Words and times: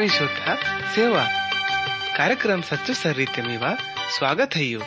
ಆತ್ಮೀಯ 0.00 0.10
ಶೋಧ 0.16 0.40
ಸೇವಾ 0.94 1.22
कार्यक्रम 2.18 2.60
सच्चो 2.68 2.92
सर्री 3.00 3.24
तेमेवा 3.32 3.70
स्वागत 4.16 4.54
है 4.58 4.64
यू 4.64 4.80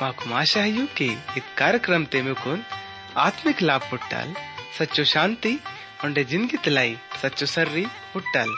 माकु 0.00 0.34
आशा 0.40 0.60
है 0.64 0.70
यू 0.70 0.84
कि 0.98 1.08
इत 1.38 1.46
कार्यक्रम 1.60 2.02
तेमे 2.12 2.34
कोन 2.42 2.58
आत्मिक 3.24 3.62
लाभ 3.68 3.88
पुट्टाल 3.90 4.28
सच्चो 4.78 5.04
शांति 5.14 5.52
उंडे 6.04 6.24
जिंदगी 6.32 6.58
तलाई 6.66 6.92
सच्चो 7.22 7.46
सर्री 7.54 7.84
पुट्टाल 8.12 8.50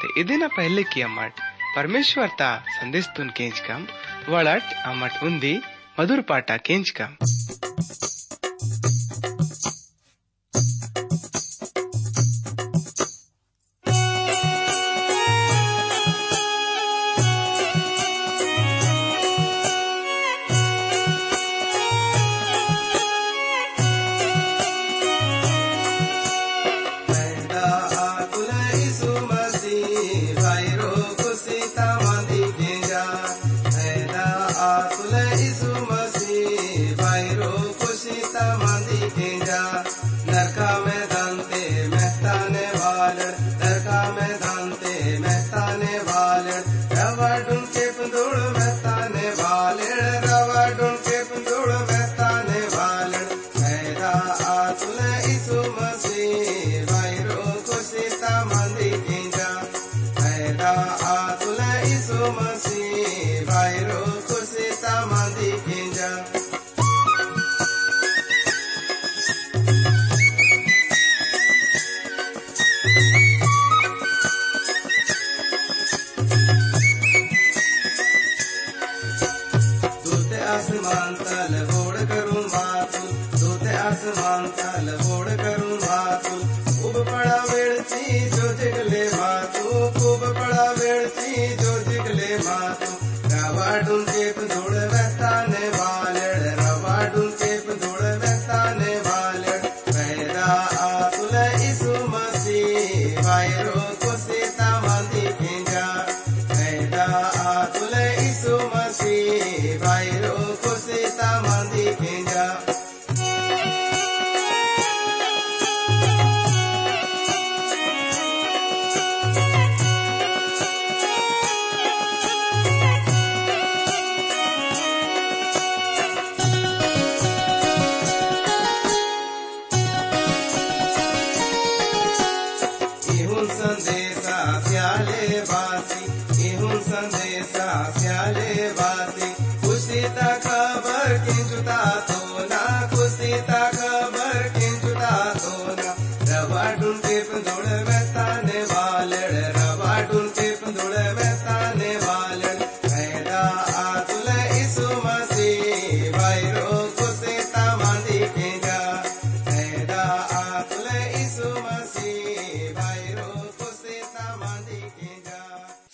ते 0.00 0.12
इदिना 0.22 0.48
पहले 0.58 0.84
की 0.92 1.02
अम्मट 1.08 1.44
परमेश्वर 1.76 2.28
ता 2.40 2.50
संदेश 2.78 3.08
तुन 3.16 3.30
केंच 3.38 3.60
कम 3.68 3.86
वड़ट 4.34 4.76
अम्मट 4.92 5.22
उंदी 5.28 5.54
मधुर 5.98 6.20
पाटा 6.32 6.56
केंच 6.68 6.90
कम 7.00 7.12
करूँ 85.41 85.77
मातुल 85.83 86.41
खूब 86.77 86.95
पड़ा 87.09 87.37
वेड़ची 87.51 88.19
जो 88.35 88.53
जिगले 88.61 89.03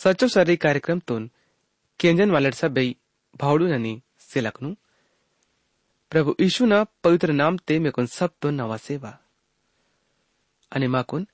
सचो 0.04 0.28
सर्री 0.28 0.56
कार्यक्रम 0.56 1.00
तुन 1.08 1.26
केंजन 2.00 2.30
वालड 2.32 2.54
सबै 2.54 2.86
भावडून 3.40 3.72
आणि 3.72 4.00
सिलकनु 4.34 4.70
प्रभु 6.12 6.34
यीशु 6.40 6.66
ना 6.66 6.84
पवित्र 7.04 7.32
नाम 7.32 7.58
ते 7.68 7.78
मेकुन 7.80 8.06
सब 8.10 8.32
तो 8.42 8.50
नवा 8.52 8.78
सेवा। 8.78 9.10
अने 10.72 10.88
माकुन 10.88 11.26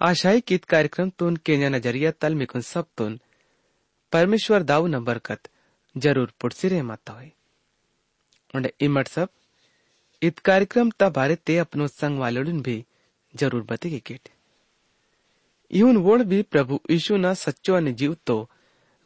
आशाई 0.00 0.40
कित 0.40 0.64
कार्यक्रम 0.64 1.08
तोन 1.18 1.36
केन्या 1.36 1.68
नज़रिया 1.68 2.10
तल 2.20 2.34
मेकुन 2.34 2.60
सब 2.62 2.86
तोन 2.96 3.18
परमेश्वर 4.12 4.62
दाऊ 4.62 4.86
न 4.86 5.02
बरकत 5.04 5.48
ज़रूर 5.96 6.32
पुरसी 6.40 6.68
रे 6.68 6.82
माता 6.82 7.12
होए। 7.12 7.30
उन्हें 8.54 8.70
इमर 8.80 9.06
सब 9.06 9.28
इत 10.22 10.38
कार्यक्रम 10.40 10.90
ता 10.98 11.08
बारे 11.10 11.36
ते 11.36 11.56
अपनो 11.58 11.86
संग 11.88 12.18
वालोडन 12.18 12.60
भी 12.62 12.76
ज़रूर 13.34 13.62
बतेगे 13.70 13.98
केट। 14.06 14.28
इहुन 15.70 15.96
वोड 16.06 16.22
भी 16.30 16.42
प्रभु 16.44 16.80
यीशु 16.90 17.16
ना 17.16 17.34
सच्चो 17.36 17.74
अने 17.74 17.92
जीव 17.94 18.16
तो 18.26 18.38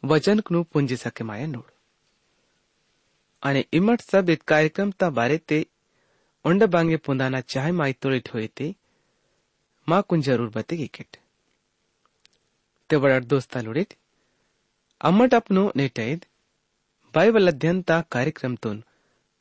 वचन 0.03 0.39
कनु 0.41 0.63
पुंजी 0.63 0.95
सके 0.97 1.23
माया 1.23 1.47
नोड़। 1.47 1.69
અને 3.42 3.62
ઇમટ 3.78 4.06
સબ 4.10 4.34
એક 4.34 4.42
કાર્યક્રમ 4.50 4.90
તા 5.00 5.08
બારે 5.18 5.38
તે 5.50 5.58
ಒಂಡ 6.44 6.62
ಬಾಂಗೆ 6.74 6.98
ಪುಂದಾನ 7.06 7.36
ಚಾಯ್ 7.52 7.74
ಮಾಯಿ 7.80 7.94
ತೊಳಿಟ್ 8.02 8.30
ಹೋಯಿತೆ 8.34 8.68
ಮಾ 9.88 9.98
ಕುನ್ 10.08 10.24
ಜರೂರ್ 10.28 10.54
ಬತೆ 10.56 10.76
ಗಿಕೆಟ್ 10.82 11.16
ते 12.90 12.96
वडार 12.96 13.22
दोस्ता 13.24 13.58
लुडीत 13.60 13.90
अम्मट 15.00 15.34
अपनो 15.34 15.62
नेटैद 15.76 16.24
बायबल 17.14 17.48
अध्ययन 17.48 17.80
ता 17.82 17.96
कार्यक्रमतून 18.10 18.82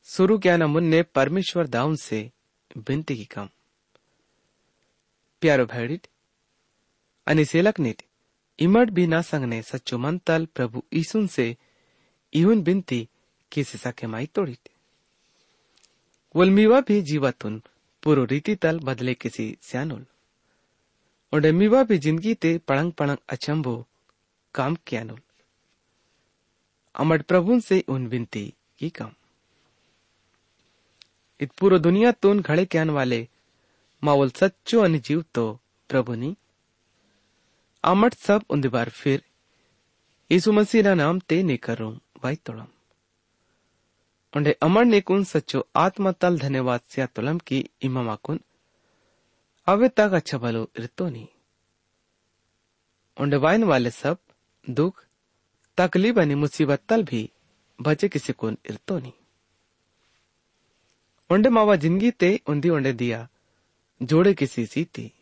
सुरू 0.07 0.37
ज्ञाना 0.37 0.67
मुन्ने 0.67 1.01
परमेश्वर 1.17 1.67
दाऊन 1.67 1.95
से 1.97 2.19
बिनती 2.87 3.15
की 3.15 3.25
कम 3.31 3.47
प्यारो 5.41 5.65
भाईडीट 5.65 6.07
आणि 7.27 7.45
सेलकनीत 7.45 8.01
इमट 8.59 8.89
भी 8.91 9.05
ना 9.07 9.21
संगने 9.23 9.61
सच्चो 9.63 9.97
मंतल 9.97 10.45
प्रभु 10.55 10.83
ईसुन 10.93 11.27
से 11.29 11.47
इहुन 12.33 12.61
बिनती 12.63 13.01
किसी 13.52 13.78
सके 13.78 14.06
माई 14.06 14.26
तोड़ीत 14.34 14.68
वलमीवा 16.34 16.80
भी 16.80 17.00
जीवातून 17.02 17.62
पूरो 18.02 18.24
रीति 18.24 18.54
तल 18.54 18.78
बदले 18.80 19.14
किसी 19.14 19.46
स्यानुल। 19.62 20.04
और 21.32 21.50
मीवा 21.52 21.82
भी 21.82 21.98
ज़िंदगी 21.98 22.34
ते 22.34 22.56
पड़ंग 22.58 22.92
पड़ंग 22.92 23.16
अचंबो 23.28 23.76
काम 24.54 24.76
कियानुल। 24.86 25.20
अमर 26.94 27.22
प्रभु 27.22 27.58
से 27.60 27.80
उन 27.88 28.06
विनती 28.06 28.44
की 28.78 28.88
कम। 28.90 29.10
इत 31.40 31.50
पूरो 31.50 31.78
दुनिया 31.78 32.12
तून 32.12 32.40
घड़े 32.40 32.64
क्यान 32.64 32.90
वाले 32.90 33.26
मावल 34.02 34.30
सच्चो 34.30 34.80
अनि 34.80 34.98
जीव 34.98 35.24
तो 35.34 35.50
प्रभु 35.90 36.14
नी। 36.14 36.34
अमट 37.84 38.14
सब 38.16 38.44
उन 38.50 38.68
बार 38.68 38.90
फिर 38.92 39.22
यीशु 40.30 40.52
मसीह 40.52 40.82
ना 40.82 40.94
नाम 40.94 41.18
ते 41.20 41.42
ने 41.42 41.56
करूँ 41.56 41.94
वाई 42.24 42.36
तोड़म। 42.36 42.66
उन्हें 44.36 44.54
अमर 44.62 44.84
निकुन 44.84 45.24
सचो 45.24 45.66
आत्मतल 45.76 46.38
धन्यवाद 46.38 46.80
सिया 46.88 47.06
तुलम 47.06 47.38
की 47.38 47.58
इमामाकुन 47.82 48.40
अवे 49.68 49.88
तक 49.88 50.12
अच्छा 50.12 50.38
भलो 50.38 50.68
रितोनी 50.78 51.28
उन्हें 53.16 53.40
वायन 53.40 53.64
वाले 53.64 53.90
सब 53.90 54.18
दुख, 54.70 55.04
तकलीफ़ 55.78 56.20
अनि 56.20 56.34
मुसीबत 56.34 56.82
तल 56.88 57.04
भी 57.04 57.30
बचे 57.78 58.08
किसी 58.08 58.32
कोन 58.32 58.58
इरतोनी 58.70 59.12
उन्हें 61.30 61.52
मावा 61.52 61.76
ज़िंदगी 61.76 62.10
ते 62.10 62.40
उन्हें 62.46 62.70
उन्हें 62.70 62.96
दिया, 62.96 63.28
जोड़े 64.00 64.34
किसी 64.34 64.66
सी 64.66 64.84
थी 64.84 65.12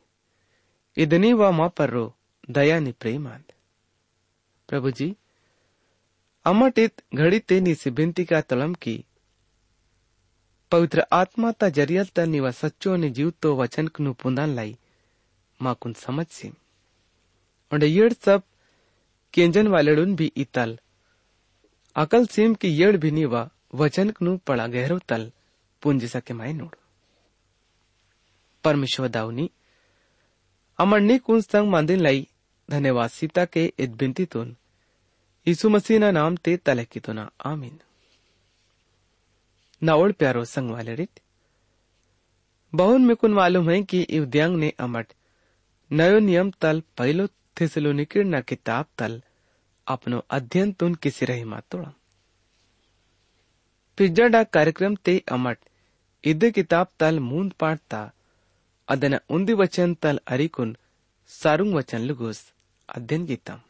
इदनी 0.96 1.32
वा 1.32 1.50
मा 1.50 1.70
रो, 1.80 2.14
दया 2.50 2.78
नि 2.78 2.92
प्रेमांत 2.92 3.52
प्रभु 4.68 4.90
जी 4.90 5.14
अमटित 6.46 7.02
घड़ी 7.14 7.38
ते 7.38 7.60
नीसी 7.60 7.90
बिनती 7.90 8.24
का 8.24 8.40
तलम 8.40 8.74
की। 8.74 9.04
पवित्र 10.70 11.06
आत्मा 11.12 11.52
ता 11.52 11.68
जरियल 11.68 12.04
ता 12.04 12.24
निवा 12.24 12.50
सच्चो 12.50 12.96
ने 12.96 13.10
जीव 13.10 13.32
तो 13.42 13.56
वचन 13.56 13.88
पुंदान 13.88 14.54
लाई। 14.54 14.78
माकुन 15.62 15.92
समझ 15.92 16.26
सी। 16.26 16.48
और 17.72 18.12
सब 18.12 18.42
केंजन 19.32 19.68
वालेडुन 19.68 20.16
भी 20.16 20.32
इतल। 20.36 20.78
अकल 21.96 22.26
सीम 22.26 22.54
की 22.54 22.68
येड़ 22.68 22.96
भी 22.96 23.10
निवा 23.10 23.50
वचन 23.74 24.10
कनु 24.10 24.36
पड़ा 24.36 24.66
गहरो 24.66 24.98
तल। 24.98 25.32
पुंज 25.82 26.04
सके 26.04 26.34
माय 26.34 26.52
नोड़। 26.52 26.74
परमेश्वर 28.64 29.08
दावनी 29.08 29.50
अमरनी 30.78 31.18
कुन 31.18 31.40
संग 31.40 31.68
मांदिन 31.68 32.00
लाई 32.00 32.28
यीशु 35.46 35.68
मसीह 35.68 35.98
ना 35.98 36.10
नाम 36.10 36.36
ते 36.44 36.52
ನಾಮ್ 36.58 36.84
की 36.92 37.00
तुना 37.06 37.22
आमीन 37.48 37.72
नावल 39.82 40.12
प्यारो 40.20 40.44
संग 40.44 40.70
वाले 40.70 40.94
रित 41.00 41.20
बहुन 42.72 43.04
में 43.06 43.16
कुन 43.16 43.32
मालूम 43.34 43.68
है 43.70 43.82
कि 43.82 44.00
इवद्यांग 44.18 44.56
ने 44.58 44.72
अमट 44.86 45.12
नयो 45.90 46.18
नियम 46.20 46.50
तल 46.60 46.80
पहलो 46.98 47.26
थिसलो 47.56 47.92
निकिर 47.98 48.24
ना 48.26 48.40
किताब 48.52 48.86
तल 48.98 49.20
अपनो 49.86 50.22
अध्ययन 50.38 50.72
तुन 50.80 50.94
किसी 51.04 51.26
रही 51.26 51.44
मातोड़ा 51.52 51.92
पिज्जा 53.98 54.26
डा 54.36 54.42
कार्यक्रम 54.58 54.96
ते 55.04 55.18
अमट 55.32 55.58
इद 56.24 56.50
किताब 56.54 56.96
तल 57.00 57.20
मूंद 57.28 57.52
पाटता 57.60 58.02
अदना 58.88 59.20
उन्दी 59.36 59.60
वचन 59.62 59.94
तल 60.02 60.20
अरिकुन 60.28 60.76
सारुंग 61.30 61.74
वचन 61.74 62.10
लुगुस 62.10 62.44
अध्ययन 62.88 63.26
गीतम 63.26 63.60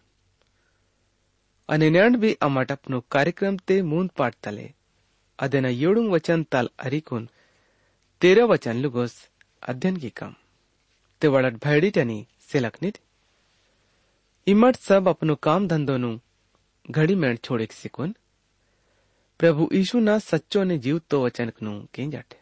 અને 1.70 1.88
નેણ 1.96 2.20
બી 2.22 2.36
આ 2.46 2.54
માટપનો 2.56 2.98
કાર્યક્રમ 3.14 3.58
તે 3.68 3.76
મૂંદ 3.92 4.16
પાડતલે 4.20 4.68
ಅದನ್ನ 5.40 5.68
ಏಳುಂಗ್ 5.88 6.14
ವಚನ್ 6.16 6.48
ತಾಲ್ 6.54 6.72
ಅರಿಕುನ್ 6.86 7.28
तेरा 8.22 8.46
वचन 8.46 8.78
लुगोस 8.78 9.14
अध्ययन 9.64 9.98
की 9.98 10.10
कम 10.12 10.34
ते 11.22 11.28
वड़ट 11.28 11.54
भैडी 11.66 11.90
टनी 11.92 12.26
सिलकनित 12.50 12.98
इमट 14.48 14.76
सब 14.78 15.08
अपनो 15.08 15.36
काम 15.38 15.68
धंधो 15.68 15.96
नु 15.98 16.10
घड़ी 16.90 17.16
मेण 17.16 17.36
छोड़े 17.46 17.68
सिकुन 17.74 18.14
प्रभु 19.40 19.70
यीशु 19.74 20.00
ना 20.00 20.18
सच्चो 20.22 20.64
ने 20.64 20.78
जीव 20.80 21.00
तो 21.10 21.24
वचन 21.26 21.50
कनु 21.50 21.74
के 21.94 22.08
जाटे 22.10 22.38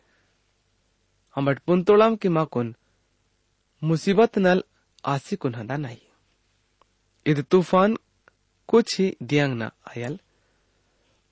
हमट 1.35 1.59
पुंतोड़ाम 1.67 2.15
की 2.15 2.29
माकुन 2.31 2.73
मुसीबत 3.81 4.37
नल 4.39 4.63
आसी 5.05 5.35
कुन 5.35 5.55
हंदा 5.55 5.77
नहीं 5.77 6.03
इद 7.25 7.43
तूफान 7.51 7.97
कुछ 8.68 8.98
ही 9.00 9.14
दियांग 9.22 9.54
न 9.62 9.70
आयल। 9.88 10.18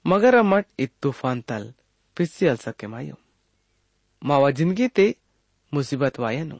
मगर 0.05 0.35
अमट 0.35 0.67
इत 0.79 0.93
तूफ़ान 1.03 1.41
तल 1.41 1.73
पिस्सी 2.17 2.47
अल 2.47 2.56
सके 2.56 2.87
मायो। 2.87 3.15
मावा 4.23 4.50
ज़िंदगी 4.50 4.88
ते 4.88 5.15
मुसीबत 5.73 6.19
वायनु 6.21 6.59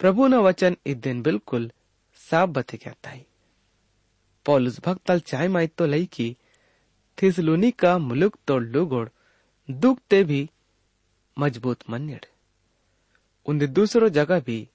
प्रभु 0.00 0.26
न 0.26 0.34
वचन 0.38 0.76
इत 0.86 0.96
दिन 0.96 1.22
बिल्कुल 1.22 1.70
साफ़ 2.20 2.50
बते 2.50 2.76
कहता 2.76 3.10
है 3.10 3.24
पौलुस 4.46 4.80
भक्त 4.80 5.10
चाय 5.10 5.48
माई 5.48 5.66
तो 5.68 5.86
लई 5.86 6.06
की, 6.06 6.36
थिसलुनी 7.18 7.70
का 7.70 7.96
मुलुक 7.98 8.36
तोड़ 8.46 8.62
लुगोड़ 8.64 9.08
दुख 9.68 9.98
ते 10.10 10.22
भी 10.24 10.48
मज़बूत 11.36 11.90
मन्यड़। 11.90 12.24
उन 13.46 13.66
दूसरो 13.68 14.08
जगह 14.08 14.40
भी 14.40 14.68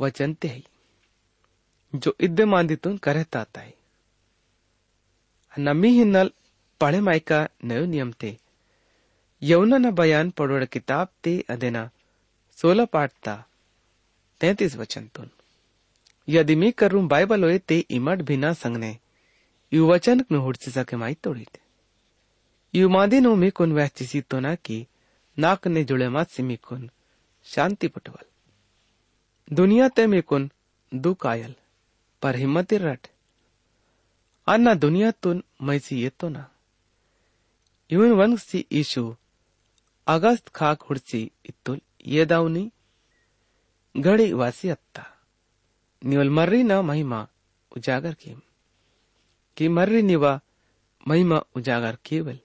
वचनते 0.00 0.48
है 0.48 0.62
है 3.56 3.74
नमी 5.58 5.88
हिन्नल 5.88 6.30
पढ़े 6.80 7.00
मायका 7.00 7.48
नयो 7.64 7.84
नियम 7.84 8.12
ते 8.12 8.38
यौना 9.42 9.78
न 9.78 9.90
बयान 9.90 10.30
पड़ोड़ 10.30 10.64
किताब 10.64 11.08
ते 11.22 11.44
अदेना 11.50 11.90
सोलह 12.56 12.84
पाठता 12.84 13.46
तैतीस 14.40 14.76
वचन 14.76 15.06
तुन। 15.14 15.30
यदि 16.28 16.54
मी 16.54 16.72
करूँ 16.72 17.06
बाइबल 17.08 17.44
होए 17.44 17.58
ते 17.58 17.78
इमट 17.78 18.22
बिना 18.22 18.52
संगने, 18.52 18.98
यु 19.72 19.86
वचन 19.86 20.24
न 20.32 20.34
हुड़सी 20.34 20.70
सके 20.70 20.96
माई 20.96 21.14
तोड़ीते। 21.14 21.60
यु 22.78 22.88
मादी 22.88 23.20
नो 23.20 23.34
मी 23.34 23.50
कुन 23.50 23.72
वह 23.72 23.86
चिसी 23.86 24.20
तो 24.20 24.40
ना 24.40 24.54
की 24.54 24.86
नाक 25.38 25.66
ने 25.66 25.84
जुड़े 25.84 26.08
मत 26.08 26.28
सिमिकुन 26.28 26.90
शांति 27.44 27.88
पटवल। 27.88 28.24
दुनिया 29.54 29.88
ते 29.88 30.06
मिकुन 30.06 30.50
दुख 30.94 31.26
आयल। 31.26 31.54
पर 32.24 32.36
हिम्मत 32.36 32.72
रट। 32.72 33.06
अन्ना 34.46 34.74
दुनिया 34.74 35.10
तुन 35.10 35.42
मैसी 35.62 36.02
ये 36.02 36.10
तो 36.10 36.28
ना। 36.28 36.48
इवन 37.90 38.12
वन 38.12 38.36
सी 38.36 38.66
ईशु, 38.72 39.16
अगस्त 40.06 40.48
खाक 40.48 40.82
हुड़सी 40.82 41.30
इतुल 41.46 41.80
ये 42.06 42.24
दाउनी 42.24 42.72
घड़ी 43.96 44.32
वासी 44.32 44.68
अत्ता। 44.68 45.04
निवल 46.04 46.30
मर्री 46.30 46.62
ना 46.62 46.82
महिमा 46.82 47.28
उजागर 47.76 48.16
कि 49.56 49.68
मर्री 49.68 50.02
निवा 50.02 50.40
महिमा 51.08 51.42
उजागर 51.56 51.98
केवल। 52.04 52.38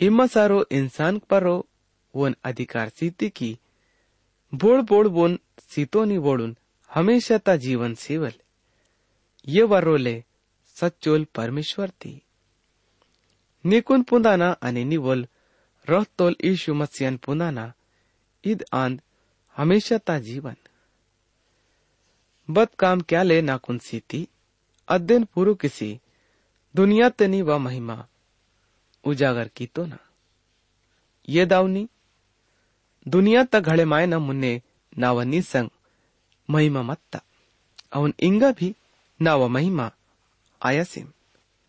इम्मा 0.00 0.26
सारो 0.26 0.66
इंसान 0.70 1.18
परो 1.18 1.66
वन 2.14 2.36
अधिकार 2.44 2.88
सीती 2.88 3.28
की। 3.30 3.58
बोड़ 4.54 4.80
बोड़ 4.80 5.08
बोन 5.08 5.38
सीतो 5.60 6.04
नी 6.04 6.18
बोड़ून 6.18 6.56
हमेशा 6.94 7.38
ता 7.38 7.56
जीवन 7.56 7.94
सेवल। 7.94 8.32
ये 9.48 9.62
वरोले 9.62 10.24
सच्चोल 10.66 11.24
परमेश्वर 11.24 11.90
थी। 11.90 12.22
निकुन 13.66 14.02
पुंदाना 14.02 14.50
आणि 14.62 14.84
निवल 14.84 15.26
रहतोल 15.88 16.36
ईशु 16.44 16.74
मसियन 16.74 17.16
पुंदाना 17.16 17.72
ईद 18.46 18.64
आंद 18.72 19.00
हमेशा 19.56 19.98
ता 19.98 20.18
जीवन। 20.18 20.56
बद 22.50 22.68
काम 22.78 23.00
क्या 23.00 23.22
ले 23.22 23.42
नाकुन 23.42 23.78
सीती, 23.78 24.28
अध्ययन 24.88 25.24
पुरु 25.24 25.54
किसी, 25.54 26.00
दुनिया 26.76 27.08
तनी 27.08 27.42
व 27.42 27.58
महिमा, 27.58 28.06
उजागर 29.04 29.48
की 29.48 29.66
तो 29.66 29.86
ना। 29.86 29.98
ये 31.28 31.46
दावनी 31.46 31.88
दुनिया 33.08 33.44
तक 33.44 33.60
घड़े 33.60 33.84
माए 33.84 34.06
न 34.06 34.14
मुन्ने 34.14 34.62
नावनी 34.98 35.42
संग 35.42 35.70
महिमा 36.50 36.82
मत्ता। 36.82 37.20
अवन 37.92 38.14
इंगा 38.18 38.52
भी 38.52 38.74
नाव 39.20 39.48
महिमा 39.48 39.90
आयासिम 40.62 41.12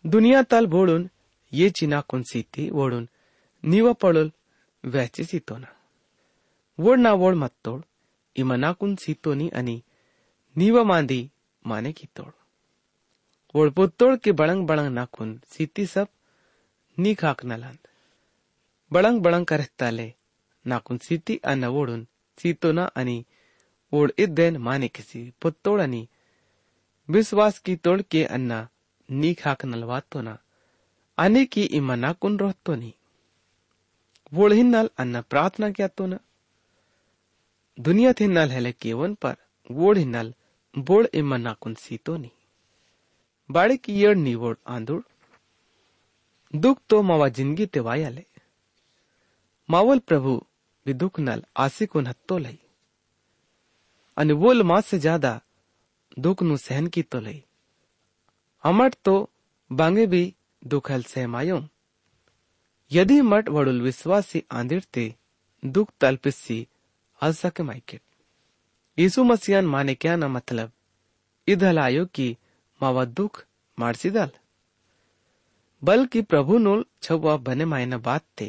दुनिया 0.06 0.42
तल 0.42 0.66
बोडून, 0.66 1.10
ये 1.52 1.70
चिना 1.70 2.00
कोण 2.00 2.22
सीती 2.22 2.70
ओढून 2.70 3.08
निव 3.64 3.92
पडोल 3.92 4.32
व्याचे 4.84 5.24
सीतोना। 5.24 5.66
वोड 6.78 6.98
ना 6.98 7.12
वोड 7.12 7.34
मत्तोड 7.34 7.82
इमा 8.36 8.56
नाकून 8.56 8.96
सीतोनी 8.96 9.48
आणि 9.48 9.80
निव 10.56 10.84
मांदी 10.84 11.30
माने 11.66 11.92
की 11.92 12.06
तोड़। 12.16 12.32
वोड 13.54 13.72
पुत्तोड़ 13.72 14.16
के 14.16 14.32
बड़ंग 14.32 14.66
बड़ंग 14.66 14.88
नाकुन 14.94 15.40
सीती 15.46 15.86
सब, 15.86 16.08
नी 16.98 17.14
खाक 17.14 17.44
नलांद 17.44 17.78
बड़ंग 18.92 19.20
बड़ंग 19.20 19.46
करताले 19.46 20.14
नाकुन 20.66 20.98
सीती 20.98 21.40
अन्न 23.92 23.98
ओढून 23.98 24.08
सीतोना 24.08 24.26
आणि 24.26 24.26
ओढ 24.26 24.28
इद्देन 24.30 24.56
माने 24.56 24.88
किसी 24.88 25.32
पुत्तोड़ 25.42 25.80
आणि 25.80 26.06
विश्वास 27.08 27.58
की 27.58 27.76
तोड़ 27.76 28.02
के 28.02 28.24
अन्ना 28.24 28.68
नी 29.10 29.34
खाक 29.34 29.64
नलवातो 29.64 30.20
ना। 30.20 30.38
आने 31.18 31.44
की 31.44 31.62
इमा 31.62 31.94
नाकुन 31.94 32.38
रोहतो 32.38 32.74
नी। 32.74 32.94
वोड़ 34.34 34.52
हिन्नल 34.52 34.90
अन्न 34.98 35.20
प्रार्थना 35.20 35.70
क्या 35.70 35.88
तो 35.88 36.06
ना। 36.06 36.18
दुनिया 37.80 38.12
हिन्नल 38.20 38.50
हेले 38.50 38.72
केवन 38.72 39.14
पर 39.14 39.36
वोड़ 39.70 39.98
हिन्नल 39.98 40.34
बोड़ 40.78 41.06
इमा 41.14 41.36
नाकुन 41.36 41.74
सीतो 41.74 42.16
नी। 42.16 42.30
बाड़े 43.50 43.76
की 43.76 43.92
येड़ 43.92 44.16
नी 44.16 44.34
वोड़ 44.34 44.56
आंदुड़। 44.66 45.02
दुख 46.56 46.80
तो 46.88 47.02
मावा 47.02 47.28
ज़िंदगी 47.28 47.66
ते 47.66 47.80
वायाले 47.80 48.24
मावल 49.70 49.98
प्रभु 49.98 50.46
भी 50.86 50.94
दुख 50.94 51.20
नल 51.20 51.44
आसी 51.56 51.86
को 51.86 52.00
हत्तो 52.00 52.38
लई। 52.38 52.58
वो 54.16 54.52
लमा 54.52 54.80
से 54.80 54.98
ज़्यादा 54.98 55.40
दुख 56.16 56.42
नु 56.42 56.56
सहन 56.56 56.86
की 56.88 57.02
तो 57.04 57.20
लई। 57.20 57.42
अमट 58.64 58.94
तो 59.04 59.14
बांगे 59.70 60.06
भी 60.06 60.22
दुखल 60.62 61.02
सहमायो। 61.04 61.58
यदि 62.90 63.20
मट 63.22 63.48
वडुल 63.48 63.80
विश्वासी 63.82 64.42
आंदिरते 64.52 65.04
दुख 65.62 65.90
तलपिसी 66.00 66.66
अलसक 67.20 67.60
माइकेट 67.62 68.02
यीशु 68.98 69.24
मसीहन 69.24 69.66
माने 69.66 69.94
क्या 69.96 70.16
ना 70.16 70.28
मतलब? 70.28 70.70
इधल 71.48 71.78
आयो 71.78 72.04
की 72.06 72.36
मावा 72.80 73.04
दुख 73.04 73.44
मारसी 73.78 74.10
दल। 74.10 74.30
बल्कि 75.82 76.22
प्रभु 76.22 76.58
नोल 76.58 76.84
छवा 77.02 77.36
बने 77.46 77.64
मायने 77.64 77.96
बात 78.00 78.24
थे 78.40 78.48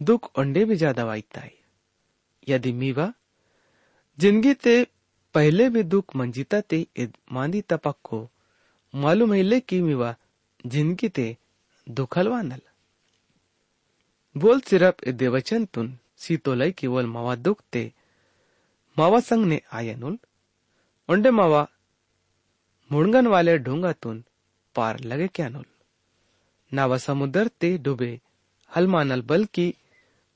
दुख 0.00 0.30
ओंडे 0.38 0.64
भी 0.64 0.76
ज़्यादा 0.76 1.04
वाइताई 1.04 1.50
यदि 2.48 2.72
मीवा 2.72 3.12
ज़िंदगी 4.20 4.52
ते 4.54 4.72
पहले 5.34 5.68
भी 5.74 5.82
दुख 5.82 6.14
मंजिता 6.16 6.60
ते 6.70 6.78
मांदी 7.32 7.60
तपक 7.70 7.96
को 8.04 8.18
मालूम 8.94 9.32
है 9.34 9.60
कि 9.60 9.80
मीवा 9.82 10.14
ज़िंदगी 10.66 11.08
ते 11.08 11.26
दुखलवानल 11.86 12.60
बोल 14.36 14.60
सिर्फ़ 14.60 15.08
देवचन 15.22 15.64
तुन 15.74 15.96
सीतोलय 16.24 16.70
केवल 16.78 17.06
मावा 17.06 17.34
दुख 17.46 17.62
ते 17.72 17.84
मावा 18.96 19.20
संग 19.20 19.46
ने 19.46 19.60
आयनुल 19.72 20.18
उंडे 21.08 21.30
मावा 21.30 21.66
मुड़गन 22.90 23.26
वाले 23.26 23.58
ढूँगा 23.58 23.92
तुन 24.02 24.22
पार 24.74 25.00
लगे 25.00 25.28
क्या 25.28 25.48
नुल। 25.48 25.64
नावा 26.72 26.96
समुद्र 27.06 27.50
ते 27.60 27.76
डूबे 27.78 28.12
हलमानल 28.70 29.22
बल्कि 29.30 29.72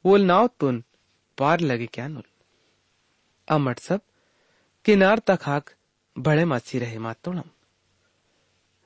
वोल 0.05 0.25
नाव 0.25 0.49
तुन 0.61 0.83
पार 1.38 1.61
लगे 1.61 1.87
क्या 1.95 2.09
अमट 3.49 3.79
सब, 3.79 4.01
किनार 4.85 5.19
तक 5.19 5.39
हाक, 5.43 5.71
बड़े 6.19 6.45
मासी 6.45 6.79
रहे 6.79 6.99
मातोड़म। 6.99 7.43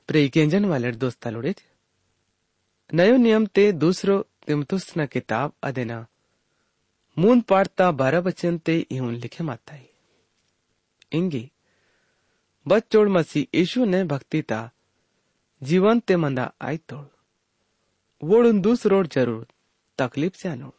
प्रेकेंजन 0.09 0.65
वाले 0.65 0.93
दोस्ता 0.93 1.31
लोड़े 1.31 1.55
नयो 2.95 3.17
नियम 3.17 3.47
ते 3.47 3.73
दूसरो 3.73 4.27
किताब 5.07 5.53
अदेना। 5.63 6.07
मून 7.19 7.41
पाड़ता 7.41 7.91
बारह 7.91 8.21
बचन 8.21 8.59
ते 8.59 8.87
इहुन 8.91 9.15
लिखे 9.15 9.45
माताई। 9.45 9.89
इंगी, 11.13 11.51
बच्चोड़ 12.69 13.09
मसी 13.09 13.49
यीशु 13.55 13.85
ने 13.85 14.05
भक्ति 14.05 14.43
ता, 14.43 14.71
जीवन 15.63 16.01
ते 16.01 16.17
मंदा 16.17 16.53
आई 16.61 16.77
तोड़। 16.77 17.07
वोड़ुन 18.23 18.61
दूसरोड़ 18.61 19.07
ज़रूर, 19.07 19.47
तकलीफ़ 19.99 20.37
से 20.37 20.49
अनोड़ 20.49 20.73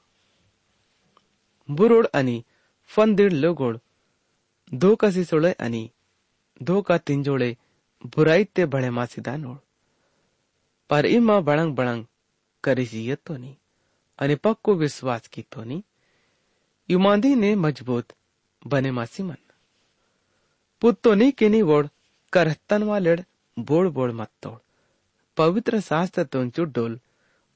बुरोड़ 1.72 2.08
अनि 2.08 2.44
फंदिड़ 2.96 3.34
लोगोड़ 3.34 3.78
धोका 4.72 5.10
सिसोळे 5.12 5.52
अनि 5.66 5.88
धोका 6.62 6.98
तिंजोळे 7.08 7.52
बुराई 8.16 8.44
ते 8.56 8.66
बड़े 8.74 8.90
मासीदा 8.90 9.36
नोड़ 9.38 9.58
पर 10.90 11.06
इमा 11.06 11.40
बड़ंग 11.48 11.76
बड़ंग 11.76 12.06
करिजियत 12.64 13.20
तो 13.26 13.36
नी 13.38 14.36
पक्को 14.44 14.74
विश्वास 14.76 15.28
की 15.28 15.42
तो 15.52 15.64
युमांदी 16.90 17.34
ने 17.36 17.54
मज़बूत 17.56 18.14
बने 18.68 18.92
मासी 18.92 19.24
मन। 19.24 19.38
पुत्तो 20.82 21.14
नी 21.14 21.32
किनी 21.32 21.62
वोड़ 21.62 21.86
करहतन 22.34 22.84
वालेड़ 22.84 23.20
बोड़ 23.58 23.88
बोड़ 23.88 24.12
मत 24.12 24.30
तोड़। 24.44 24.58
पवित्र 25.38 25.80
शास्त्र 25.82 26.24
तोंचु 26.24 26.64
डोल 26.66 27.00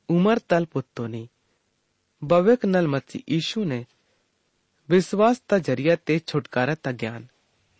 उमर 0.09 0.37
तल 0.49 0.65
पुत्तो 0.65 1.07
नी, 1.07 1.29
बवेक 2.21 2.65
नल 2.65 2.87
मत्सी 2.87 3.23
ईशु 3.29 3.63
ने 3.63 3.85
विश्वास 4.89 5.41
ता 5.49 5.57
ज़रिया 5.57 5.95
ते 5.97 6.17
छुटकारा 6.19 6.75
ता 6.75 6.91
ज्ञान। 6.93 7.27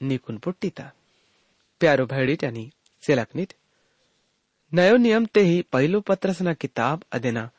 निकुन 0.02 0.38
पुट्टीता 0.38 0.92
प्यारो 1.82 2.06
भैडी 2.06 2.36
टनी 2.36 2.72
सेलकनिट 3.04 3.54
नयो 4.72 4.96
नियम 4.98 5.26
ते 5.26 5.42
ही 5.42 5.62
पहलो 5.72 6.00
पत्रसना 6.02 6.54
किताब 6.54 7.04
अदेना। 7.12 7.50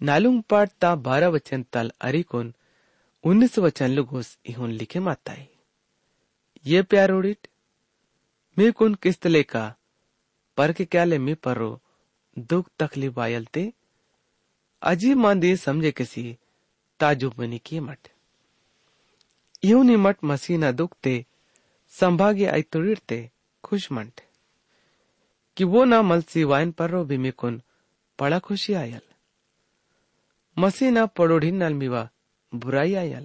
नालुंग 0.00 0.42
पाठता 0.50 0.94
बारह 1.06 1.28
वचन 1.28 1.64
तल 1.72 1.90
अरिकोन 2.00 2.52
उन्नीस 3.24 3.58
वचन 3.58 3.90
लुगोस 3.90 4.36
इहुन 4.46 4.70
लिखे 4.72 5.00
माताई। 5.00 5.46
ये 6.66 6.82
प्यारोडिट 6.82 7.48
मी 8.56 8.70
कुन 8.72 8.94
किस्त 8.94 9.26
लेका, 9.26 9.64
पर 10.58 10.72
के 10.72 10.84
क्या 10.84 11.04
ले 11.04 11.18
मी 11.18 11.34
परो 11.36 11.70
दुख 12.36 12.70
तकलीफ़ 12.78 13.20
आयलते 13.20 13.72
अजी 14.82 15.12
मांदी 15.14 15.56
समझे 15.56 15.90
किसी 15.92 16.24
ताजुब 17.00 17.34
में 17.38 17.58
की 17.66 17.80
मट 17.80 18.08
यूं 19.65 19.83
नी 19.83 19.95
मट 20.05 20.23
मसीना 20.31 20.71
दुखते 20.81 21.15
संभागे 21.93 22.45
आई 22.55 22.61
तुड़ते 22.71 23.19
खुश 23.63 23.91
मंट 23.91 24.21
कि 25.57 25.63
वो 25.73 25.83
ना 25.85 26.01
मलसी 26.01 26.43
वाइन 26.51 26.71
पर्रो 26.79 27.03
भी 27.09 27.17
मी 27.17 27.31
कुन 27.41 27.61
पड़ा 28.19 28.39
खुशी 28.47 28.73
आयल 28.83 29.01
मसीना 30.57 31.01
ಪಡೋಡಿನ್ನಲ್ 31.17 31.77
ಮಿವ 31.79 31.95
बुराई 32.53 32.91
आयल 32.99 33.23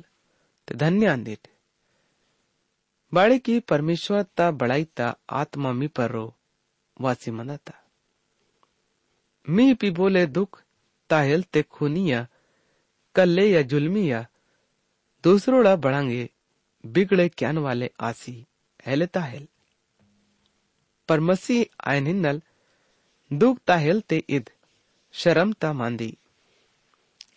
ते 0.68 0.72
धन्य 0.82 1.06
आंदित 1.06 1.42
बाड़े 3.12 3.36
की 3.46 3.54
परमेश्वर 3.72 4.22
ता 4.36 4.46
बड़ाई 4.60 4.84
ता 4.98 5.06
आत्मा 5.40 5.70
मी 5.80 5.88
पर 5.96 6.08
रो 6.14 6.24
वासी 6.96 7.30
मनता 7.36 7.74
मी 9.46 9.66
पी 9.80 9.90
बोले 9.98 10.24
दुख 10.38 10.60
ताहेल 11.10 11.42
ते 11.52 11.62
खूनिया 11.76 12.20
कल्ले 13.14 13.46
या 13.46 13.62
जुलमिया 13.72 14.20
दूसरोड़ा 15.25 15.75
बढ़ांगे 15.75 16.29
बिगड़े 16.85 17.29
क्यान 17.29 17.57
वाले 17.57 17.91
आसी 17.99 18.45
हेलता 18.85 19.21
हेल। 19.21 19.47
पर 21.09 21.19
मसीह 21.19 21.65
आयन 21.89 22.07
हिन्नल 22.07 22.41
दुख 23.33 23.59
ताहेल 23.59 24.01
ते 24.01 24.23
इद 24.29 24.49
शरम 25.11 25.53
ता 25.53 25.73
मांदी। 25.73 26.17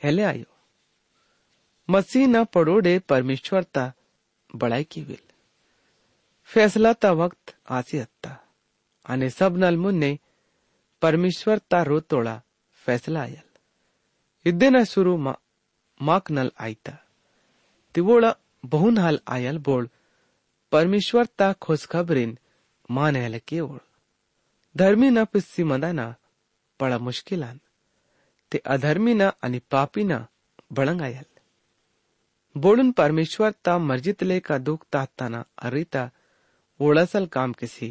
हेले 0.03 0.23
आयो। 0.23 0.45
मसीह 1.91 2.27
न 2.27 2.45
पड़ोड़े 2.45 2.99
परमेश्वर 2.99 3.63
ता 3.63 3.93
बड़ाई 4.57 4.85
की 4.85 5.03
विल। 5.03 5.33
फैसला 6.45 6.93
ता 6.93 7.13
वक्त 7.13 7.57
आसी 7.69 7.99
हत्ता 7.99 8.49
आने 9.11 9.31
सब 9.31 9.57
नल 9.57 9.77
मुन्ने 9.77 10.19
परमेश्वर 11.03 11.59
ता 11.59 11.83
रो 11.83 12.01
तोड़ा 12.01 12.43
फैसला 12.73 13.23
आयल। 13.23 13.59
इद्दे 14.47 14.71
न 14.71 14.85
शुरू 14.85 15.17
मा, 15.17 15.39
माक 16.03 16.31
नल 16.31 16.53
आईता। 16.61 17.08
तिवोड़ा 17.95 18.35
बहुन 18.67 18.99
हाल 18.99 19.21
आयल 19.37 19.59
बोल 19.69 19.89
परमेश्वर 20.73 21.27
ता 21.39 21.53
खुशखबरीन 21.63 22.37
मान 22.91 23.17
हेल 23.17 23.39
के 23.49 23.61
ओड़ 23.61 23.81
धर्मी 24.75 25.11
न 25.11 25.25
पिस्सी 25.33 25.65
मदाना 25.65 26.15
पड़ा 26.81 26.99
मुश्किलान 26.99 27.61
ते 28.53 28.59
अधर्मीना 28.75 29.33
आणि 29.45 29.61
पापीना 29.71 30.19
बळंगायल 30.73 31.25
बोडून 32.57 32.91
परमेश्वर 32.91 33.51
ता 33.65 33.77
मर्जितले 33.79 34.39
का 34.41 34.59
दुख 34.59 34.85
ताताना 34.93 35.43
अरिता 35.67 36.09
ओड़सल 36.81 37.27
काम 37.33 37.53
किसी 37.61 37.91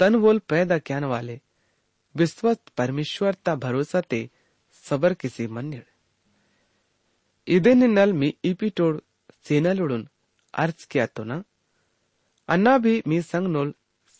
तन 0.00 0.16
बोल 0.20 0.38
पैदा 0.48 0.78
क्यान 0.78 1.04
वाले 1.04 1.40
विश्वस्त 2.14 2.68
परमेश्वर 2.76 3.34
ता 3.44 3.54
भरोसा 3.64 4.00
ते 4.10 4.28
सबर 4.84 5.14
किसी 5.14 5.46
मन्यड़ 5.46 5.84
किया 10.90 11.06
तो 11.06 11.24
ना 11.24 11.42
अन्ना 12.48 12.76
भी 12.78 13.02
मी 13.06 13.20
संग 13.22 13.46
नोल 13.46 13.72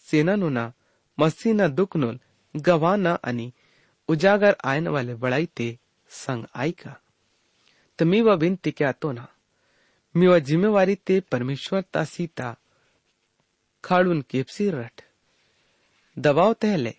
सेना 0.09 0.35
नुना 0.37 0.73
मसीना 1.19 1.69
दुख 1.69 1.97
नोल 1.97 2.19
गवाना 2.55 3.13
अनि 3.25 3.53
उजागर 4.09 4.57
आयन 4.65 4.89
वाले 4.89 5.15
बड़ाई 5.15 5.47
ते 5.57 5.69
संग 6.11 6.45
आई 6.57 6.73
का 6.73 6.95
तो 7.99 8.07
मी 8.07 8.21
व 8.21 8.37
क्या 8.69 8.93
तो 8.93 9.13
ना 9.13 9.27
मी 10.15 10.27
व 10.27 10.39
जिम्मेवारी 10.41 10.95
ते 11.07 11.21
परमेश्वर 11.33 11.83
ता 11.93 12.05
सीता 12.05 12.55
खाड़ून 13.85 14.21
केपसी 14.31 14.71
रट 14.71 15.03
दबाव 16.17 16.53
तहले 16.53 16.95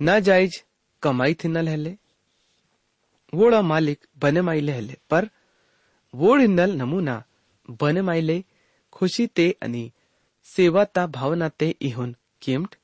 ना 0.00 0.18
जायज़ 0.20 0.62
कमाई 1.02 1.34
थी 1.34 1.48
न 1.48 1.56
लहले 1.58 1.96
वोड़ा 3.32 3.60
मालिक 3.62 4.06
बने 4.16 4.40
माइले 4.40 4.72
हले 4.72 4.96
पर 5.10 5.28
वोड़ 6.16 6.40
नल 6.40 6.70
नमूना 6.70 7.24
बने 7.70 8.02
माइले 8.02 8.44
खुशी 8.92 9.26
ते 9.26 9.56
अनि, 9.62 9.92
सेवा 10.44 10.84
ता 10.84 11.06
भावना 11.06 11.48
ते 11.48 11.76
इहुन, 11.82 12.16
किमट? 12.42 12.74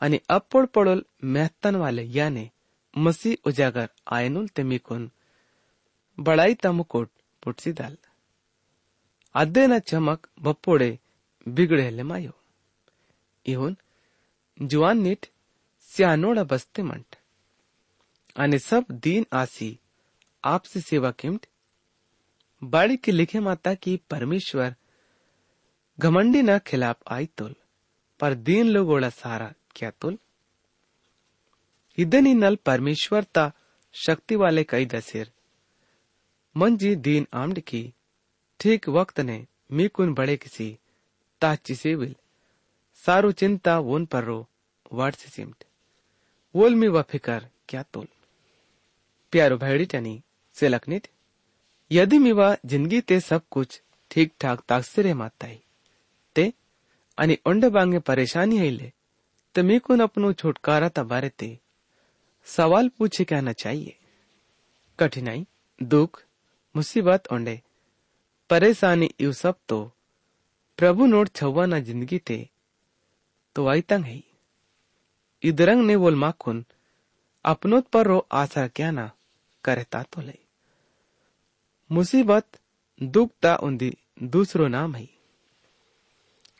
आणि 0.00 0.20
अप्पड़ 0.30 0.66
पड़ोल 0.66 1.04
मेहतन 1.24 1.76
वाले 1.76 2.02
याने, 2.02 2.50
मसी 2.98 3.38
उजागर 3.44 3.88
आयनुल 4.12 4.48
तेमिकुन 4.48 5.10
बड़ाई 6.20 6.54
तमुकोट 6.54 7.10
पुटसीदाल 7.42 7.96
अद्देना 9.34 9.78
चमक 9.78 10.28
बप्पोड़े, 10.42 10.98
बिगड़े 11.48 12.02
मायो। 12.02 12.32
इहुन, 13.46 13.76
जुआन 14.62 14.98
नीट, 14.98 15.26
स्यानोड़ा 15.80 16.44
बसते 16.44 16.82
मंट। 16.82 17.16
आणि 18.38 18.58
सब 18.58 18.84
दीन 18.92 19.26
आसी, 19.32 19.78
आपसी 20.44 20.80
सेवा 20.80 21.10
किमट 21.10 21.46
बाड़ी 22.61 22.97
के 22.97 23.11
लिखे 23.11 23.39
माता 23.39 23.73
की 23.75 23.99
परमेश्वर 24.09 24.73
घमंडी 25.99 26.41
न 26.41 26.57
खिलाफ 26.65 26.97
आई 27.11 27.25
तुल 27.37 27.55
पर 28.19 28.33
दीन 28.47 28.67
लोगोड़ा 28.69 29.09
सारा 29.11 29.53
क्या 29.75 29.89
तुल 30.01 30.17
ಇದನಿ 31.97 32.33
ನಲ್ 32.43 32.63
ಪರಮೇಶ್ವರ್ತ 32.67 33.37
शक्ति 33.95 34.35
वाले 34.41 34.61
कई 34.71 34.85
दसेर 34.93 35.25
मन 36.55 36.75
जी 36.81 36.91
दीन 37.05 37.23
आमड 37.33 37.57
की 37.69 37.81
ठीक 38.59 38.87
वक्त 38.89 39.19
ने 39.29 39.35
मीकुन 39.77 40.13
बड़े 40.13 40.35
किसी 40.43 40.67
ताची 41.41 41.75
सेविल 41.75 42.13
सारू 43.03 43.31
चिंता 43.41 43.73
वोन 43.87 44.05
पर 44.13 44.23
रो 44.23 44.37
वाट 44.91 45.15
से 45.15 45.29
सिमट 45.29 45.65
वोल 46.55 46.75
मी 46.75 46.87
व 46.87 47.01
फिकर 47.11 47.47
क्या 47.69 47.83
तोल 47.93 48.07
प्यारो 49.33 49.57
भैडी 49.57 49.85
टनी 49.93 50.15
से 50.57 50.69
लखनित 50.69 51.07
यदि 51.90 52.18
मी 52.18 52.32
वा 52.32 52.54
ज़िंदगी 52.66 53.00
ते 53.00 53.18
सब 53.20 53.42
कुछ 53.50 53.80
ठीक 54.10 54.32
ठाक 54.40 54.60
ताकसिरे 54.68 55.12
माताई, 55.14 55.58
ते 56.36 56.52
आणि 57.18 57.36
ओंड 57.46 57.64
बांगे 57.72 57.98
परेशानी 58.08 58.58
है 58.58 58.70
ले 58.70 58.92
तमी 59.54 59.78
कुन 59.78 60.00
अपनो 60.00 60.32
छुटकारा 60.32 60.88
ता 60.88 61.02
बारे 61.04 61.28
ते 61.38 61.48
सवाल 62.46 62.88
पूछे 62.88 63.24
कहना 63.24 63.52
चाहिए। 63.54 63.96
कठिनाई, 64.98 65.46
दुख, 65.80 66.22
मुसीबत 66.74 67.26
ओंडे 67.32 67.60
परेशानी 68.50 69.08
इव 69.20 69.32
सब 69.34 69.56
तो 69.68 69.78
प्रभु 70.78 71.06
नोट 71.06 71.28
छवा 71.36 71.66
ना 71.66 71.78
ज़िंदगी 71.80 72.18
ते 72.18 72.38
तो 73.56 73.66
आई 73.66 73.80
तंग 73.82 74.04
है। 74.04 74.22
इदरंग 75.42 75.84
ने 75.86 75.96
बोल 75.96 76.14
माखुन, 76.16 76.64
अपनोत 77.44 77.86
पर 77.88 78.06
रो 78.06 78.18
आशा 78.32 78.66
क्या 78.68 78.90
ना 78.90 79.10
करता 79.64 80.02
तो 80.02 80.20
ले 80.20 80.38
मुसीबत 81.90 82.58
दुख 83.00 83.30
ता 83.42 83.54
उन्दी 83.56 83.92
दूसरो 84.22 84.66
नाम 84.68 84.94
है। 84.94 85.08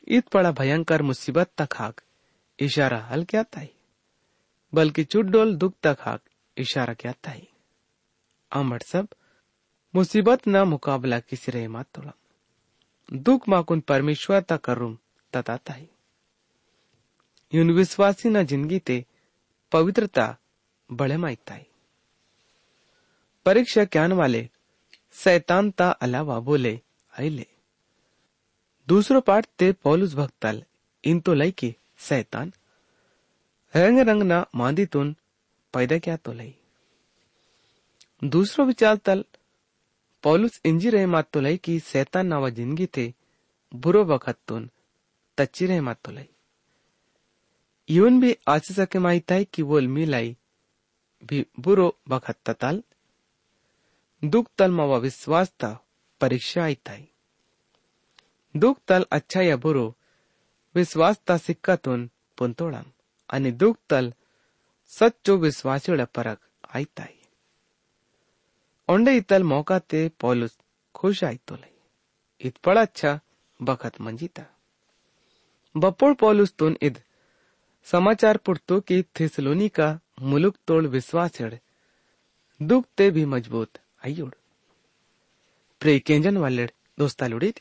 इत 0.09 0.29
पड़ा 0.29 0.51
भयंकर 0.53 1.03
मुसीबत 1.03 1.51
तक 1.59 1.75
हाक, 1.75 2.01
इशारा 2.59 2.99
हल 3.03 3.25
क्या 3.25 3.43
ताई 3.43 3.71
बल्कि 4.73 5.05
चुडोल 5.05 5.55
दुख 5.57 5.75
तक 5.83 5.97
हाक 6.01 6.21
इशारा 6.57 6.95
क्या 6.95 7.13
ताई 7.25 7.47
अमर 8.53 8.81
सब, 8.83 9.09
मुसीबत 9.95 10.47
ना 10.47 10.65
मुकाबला 10.65 11.19
किसी 11.21 11.53
रे 11.53 11.67
मात 11.69 11.87
तोड़म 11.95 13.19
दुख 13.19 13.49
माकुन 13.49 13.81
परमेश्वर 13.81 14.41
ता 14.41 14.57
करुम 14.57 14.99
तताता 15.33 15.73
है। 15.73 15.89
यून 17.53 17.71
विश्वासी 17.71 18.29
ना 18.29 18.43
ज़िंदगी 18.43 18.79
ते 18.79 19.05
पवित्रता 19.73 20.37
बड़े 20.91 21.17
माइकता 21.17 21.55
है। 21.55 21.67
परीक्षा 23.47 23.85
ज्ञान 23.85 24.13
वाले 24.13 24.49
सैतान 25.17 25.71
ता 25.71 25.91
अलावा 25.91 26.39
बोले 26.41 26.81
आईले 27.19 27.47
दूसरो 28.89 29.21
पाठ 29.21 29.47
ते 29.59 29.73
पौलुस 29.73 30.15
भक्तल, 30.15 30.63
इन 31.05 31.21
तो 31.21 31.35
लई 31.35 31.51
की, 31.51 31.75
सैतान। 31.99 32.53
रंग 33.75 33.99
रंग 33.99 34.23
ना 34.23 34.47
मांदी 34.55 34.87
तुन, 34.87 35.15
पैदा 35.75 35.99
क्या 35.99 36.17
तो 36.17 36.33
लई? 36.33 36.55
दूसरो 38.23 38.65
विचार 38.65 38.97
तल, 38.97 39.25
पौलुस 40.23 40.61
इंजी 40.65 40.91
रहे 40.91 41.07
मात 41.07 41.31
तो 41.33 41.41
लई 41.41 41.57
की 41.57 41.79
सैतान 41.81 42.27
नावा 42.27 42.49
ज़िंदगी 42.49 42.87
थे 42.87 43.13
बुरो 43.73 44.05
वक्त 44.05 44.39
तुन, 44.49 44.71
तच्ची 45.39 45.67
रहे 45.67 45.81
मात 45.81 45.99
तो 46.05 46.13
लई। 46.13 46.29
यून 47.91 48.21
भी 48.21 48.37
आचे 48.49 48.75
सके 48.75 48.99
माहिताई 48.99 49.45
की 49.45 49.63
बोल 49.63 49.89
मिलाई 49.89 50.37
भी 51.25 51.47
बुरो 51.61 51.97
वक्त 52.09 52.37
तताल। 52.47 52.83
दुख 54.23 54.47
तल 54.59 54.71
विश्वास 55.01 55.49
था 55.63 55.71
परीक्षा 56.21 56.63
आई 56.65 56.75
ताई 56.87 57.09
दुख 58.55 58.79
तल 58.89 59.05
अच्छा 59.13 59.41
या 59.43 59.57
बुरो 59.57 59.87
विश्वास 60.75 61.21
ता 61.27 61.37
सिक्का 61.37 61.77
तुन 61.77 62.11
पुंतोड़म। 62.39 62.85
आणि 63.31 63.51
दुख 63.53 63.77
तल 63.91 64.13
सच्चो 64.93 65.37
विश्वासियोட 65.37 66.03
परक 66.17 66.39
आई 66.77 66.85
ताई 66.97 67.15
ओंडे 68.89 69.17
इतल 69.17 69.43
मौका 69.43 69.79
ते 69.91 70.01
पौलुस 70.21 70.59
खुश 70.95 71.23
आई 71.25 71.39
तो 71.47 71.55
लई 71.57 71.75
इत 72.41 72.57
पड़ा 72.65 72.83
अच्छा 72.83 73.13
बखत 73.61 74.01
मंजीता। 74.01 74.45
बपोड़ 75.75 76.15
पौलुस 76.15 76.53
तुन 76.59 76.77
इद 76.83 77.03
समाचार 77.87 78.37
पुरतो 78.47 78.81
की 78.81 79.03
थिसलोनी 79.21 79.69
का 79.69 79.89
मुलुक 80.23 80.57
तोड़ 80.67 80.87
विश्वास 80.87 81.41
दुख 82.61 82.85
ते 82.97 83.11
भी 83.11 83.25
मज़बूत 83.27 83.79
ಅಯ್ಯೋಡು 84.06 84.38
प्रे 85.82 85.94
केंजन 86.08 86.36
वालेड 86.38 86.72
दोस्तालुडीत 87.00 87.60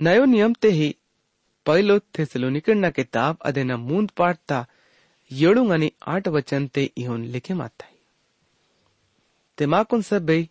नयो 0.00 0.24
नियम 0.32 0.52
ते 0.62 0.70
ही 0.78 0.88
पहिलो 1.66 1.98
थेसलोनिकन 2.16 2.88
किताब 2.96 3.36
अदेना 3.48 3.76
मूंद 3.88 4.08
पाठता 4.16 4.62
येळूंग 5.30 5.70
आणि 5.72 5.88
आठ 6.12 6.28
वचन 6.36 6.66
ते 6.76 6.88
इहोन 7.02 7.24
लिखे 7.34 7.54
माताई 7.54 7.94
ते 9.58 9.66
माकुन 9.66 10.00
सब 10.02 10.24
बई 10.26 10.46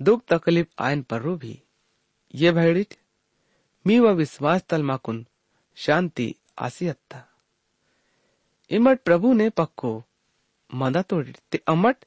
दुख 0.00 0.22
तकलीफ 0.30 0.66
आयन 0.86 1.02
पर्रो 1.10 1.34
भी 1.42 1.54
ये 2.34 2.50
भैडित 2.52 2.94
मी 3.86 3.98
व 3.98 4.12
विश्वास 4.14 4.64
तल 4.70 4.82
माकुन 4.90 5.22
शांति 5.78 6.32
आसी 6.66 6.88
अत्ता 6.88 7.22
इमट 8.70 9.00
प्रभु 9.04 9.32
ने 9.34 9.48
पक्को 9.58 9.92
मदा 10.70 11.02
तोड़ी 11.10 11.32
ते 11.52 11.60
अमट 11.68 12.04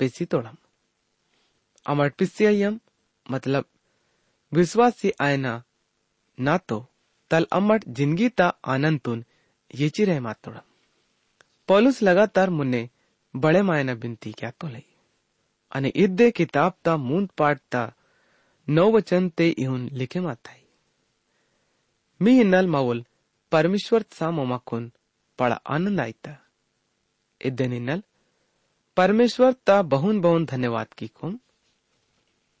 पेसी 0.00 0.24
तोड़म 0.32 0.56
अमर 1.87 2.09
पिस्यम 2.17 2.79
मतलब 3.25 3.65
विश्वासी 4.51 5.11
आयना 5.19 5.53
ना 6.37 6.57
तो 6.67 6.79
तल 7.31 7.47
अमट 7.51 7.87
ज़िंदगी 7.89 8.29
ता 8.37 8.47
आनंद 8.65 8.99
तुन 9.05 9.23
येची 9.75 10.05
रहे 10.05 10.19
मातोड़ा 10.19 10.61
पॉलुस 11.69 12.01
लगातार 12.03 12.49
मुन्ने 12.49 12.87
बड़े 13.33 13.61
मायना 13.61 13.95
बिनती 13.95 14.31
क्या 14.33 14.51
तो 14.51 14.67
लई। 14.67 14.85
અને 15.71 15.89
इद्दे 15.95 16.29
किताब 16.31 16.73
ता 16.85 16.95
मूंद 16.97 17.29
पाठ 17.37 17.59
ता 17.71 17.81
नौ 18.67 18.85
वचन 18.91 19.29
ते 19.37 19.47
इहुन 19.63 19.81
लिखे 19.93 20.19
माताई 20.19 20.61
मी 22.21 22.31
हिन्नल 22.37 22.67
मावल 22.67 23.03
परमेश्वर 23.51 24.05
सामो 24.11 24.45
माखून 24.45 24.91
पड़ा 25.39 25.57
आनंद 25.75 25.99
आयता 25.99 26.35
इद्दे 27.41 27.67
निन्नल 27.67 28.03
परमेश्वर 28.97 29.51
ता 29.67 29.81
बहुन 29.93 30.21
बहुन 30.21 30.45
धन्यवाद 30.45 30.93
की 30.97 31.07
कुम 31.07 31.37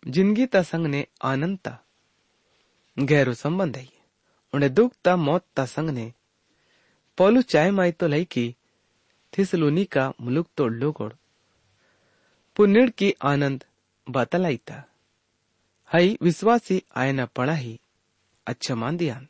ज़िंदगी 0.07 0.45
ता 0.45 0.61
संग 0.61 0.85
ने 0.85 1.05
आनंद 1.23 1.57
ता 1.59 1.77
गहरो 2.97 3.33
संबंध 3.33 3.77
है 3.77 3.87
उन्हें 4.53 4.73
दुख 4.73 4.93
ता 5.03 5.15
मौत 5.17 5.43
ता 5.55 5.65
संग 5.65 5.89
ने। 5.89 6.11
पौलू 7.17 7.41
चाय 7.43 7.71
माई 7.71 7.91
तो 7.91 8.07
लई 8.07 8.25
की 8.25 8.45
थिसलुनी 9.33 9.83
का 9.85 10.13
मुलुक 10.21 10.47
तोड़ 10.57 10.71
लोगोड़। 10.73 11.11
पुण्य 12.57 12.87
की 12.89 13.11
आनंद 13.23 13.63
बतलाई 14.07 14.57
था 14.57 14.83
हई 15.89 16.17
विश्वासी 16.21 16.81
आयना 16.95 17.25
पड़ा 17.25 17.53
ही 17.53 17.79
अच्छा 18.47 18.75
मान 18.75 18.97
दिया 18.97 19.21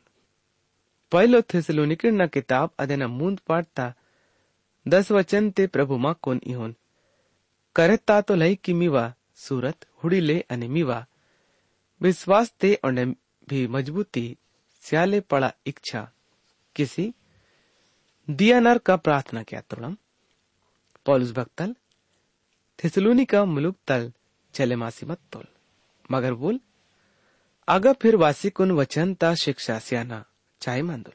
पहलो 1.12 1.42
थिसलुनिकिर 1.54 2.12
न 2.12 2.28
किताब 2.28 2.72
अदेना 2.80 3.08
मूंद 3.08 3.40
पाठता, 3.40 3.94
दस 4.86 5.12
वचन 5.12 5.52
ते 5.52 5.68
प्रभु 5.68 5.98
मा 5.98 6.14
कोन 6.14 6.42
इहोन। 6.44 6.76
करता 7.76 8.22
तो 8.22 8.36
लई 8.36 8.56
की 8.56 8.74
मीवा 8.74 9.14
सूरत 9.38 9.87
हुड़ीले 10.04 10.40
अने 10.50 10.68
मीवा। 10.68 11.06
विश्वास 12.02 12.54
ते 12.60 12.74
और 12.84 13.06
भी 13.50 13.68
मजबूती 13.68 14.38
स्याले 14.82 15.20
पड़ा 15.22 15.54
इच्छा। 15.66 16.12
किसी? 16.76 17.14
दियानर 18.30 18.78
का 18.78 18.96
प्रार्थना 18.96 19.44
किया 19.44 19.62
तोड़म 19.62 19.98
पौलुस 21.06 21.32
भक्तल 21.32 21.76
थिसलूनी 22.84 23.26
का 23.26 23.46
मुलुक 23.46 23.78
तल 23.88 24.12
चले 24.54 24.76
मासी 24.76 25.06
मत 25.06 25.20
तोल। 25.32 25.46
मगर 26.12 26.34
बोल 26.34 26.60
अगर 27.68 27.94
फिर 27.94 28.16
वासी 28.16 28.50
कुन 28.50 28.72
वचन 28.72 29.14
ता 29.14 29.34
शिक्षा 29.36 29.80
सियाना 29.80 30.26
चाहे 30.62 30.82
मांदुल। 30.82 31.14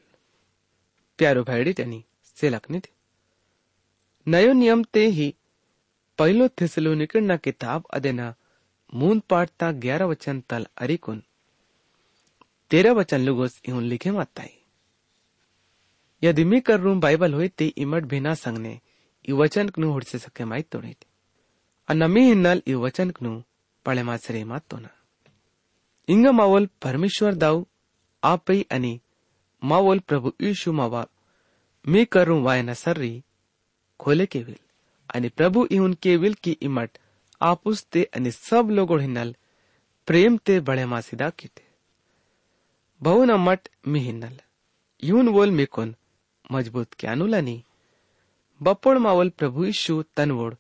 प्यारो 1.18 1.44
भैडी 1.44 1.72
टनी 1.72 2.04
से 2.36 2.48
लखनी 2.48 2.80
थे 2.80 2.90
नयो 4.26 4.52
नियम 4.52 4.84
ते 4.84 5.06
ही 5.08 5.34
पहलो 6.18 6.48
थिसलुनिकन 6.48 7.36
किताब 7.36 7.84
अदेना 7.86 8.34
मूंद 8.92 9.22
पाटता 9.30 9.70
ग्यारह 9.72 10.06
वचन 10.06 10.40
तल 10.40 10.66
अरिकुन 10.76 11.22
तेरा 12.70 12.92
वचन 12.92 13.20
लुगोस 13.20 13.60
इन 13.68 13.80
लिखे 13.82 14.10
माताई। 14.10 14.54
यदि 16.22 16.44
मी 16.44 16.60
कर 16.60 16.80
रूम 16.80 17.00
बाइबल 17.00 17.34
हुई 17.34 17.48
ते 17.48 17.66
इमट 17.66 18.04
बिना 18.04 18.34
संगने 18.34 18.80
ई 19.28 19.32
वचन 19.32 19.68
कनु 19.68 19.90
हुड़से 19.92 20.18
सके 20.18 20.44
माई 20.44 20.62
तोड़े 20.62 20.94
अनमी 21.88 22.22
हिन्नल 22.24 22.62
ई 22.68 22.74
वचन 22.74 23.10
कनु 23.10 23.42
पड़े 23.84 24.02
मासरे 24.02 24.44
मात 24.44 24.64
तोना। 24.70 24.88
इंग 26.08 26.26
मावल 26.26 26.68
परमेश्वर 26.82 27.34
दाऊ 27.34 27.64
आपई 28.22 28.66
अनि 28.70 29.00
मावल 29.62 29.98
प्रभु 29.98 30.32
ईशु 30.42 30.72
मावा 30.72 31.06
मी 31.88 32.04
करू 32.04 32.40
वायना 32.42 32.74
सर्री 32.74 33.12
खोले 34.00 34.26
केविल। 34.26 34.56
आणि 35.14 35.28
प्रभु 35.28 35.66
इहुन 35.70 35.94
केविल 35.94 36.34
की 36.34 36.52
इमट 36.62 36.98
आपुस 37.42 37.84
ते 37.92 38.02
आणि 38.16 38.30
सब 38.30 38.70
लोगों 38.70 39.00
हिन्नल 39.00 39.34
प्रेम 40.08 40.36
ते 40.46 40.58
बड़े 40.68 40.84
मासिदा 40.86 41.28
किते। 41.38 41.64
बहु 43.00 43.24
न 43.24 43.36
मट 43.46 43.68
मी 43.86 44.00
हिन्नल 44.00 44.36
यून 45.02 45.32
बोल 45.32 45.50
मी 45.50 45.66
कोन 45.66 45.94
मज़बूत 46.52 46.94
क्यानुलानी 47.00 47.56
बपोड़ 48.60 48.98
मावल 48.98 49.28
प्रभु 49.38 49.64
यीशु 49.64 50.02
तनवोड़ 50.16 50.54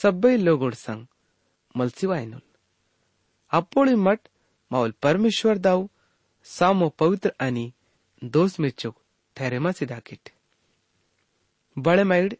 सब्बई 0.00 0.36
लोगोड़ 0.36 0.74
संग 0.74 1.06
मलसिवायनुल 1.74 2.46
अपोड़ी 3.52 3.94
मट 3.96 4.20
मावल 4.70 4.92
परमेश्वर 5.02 5.58
दाऊ, 5.58 5.88
सामो 6.46 6.88
पवित्र 6.98 7.32
आणि 7.40 7.70
दोष 8.22 8.58
मिचुक 8.60 8.94
ठहरे 9.36 9.58
मासिदा 9.58 9.98
किट 10.06 10.30
बड़े 11.76 12.04
माइड 12.04 12.34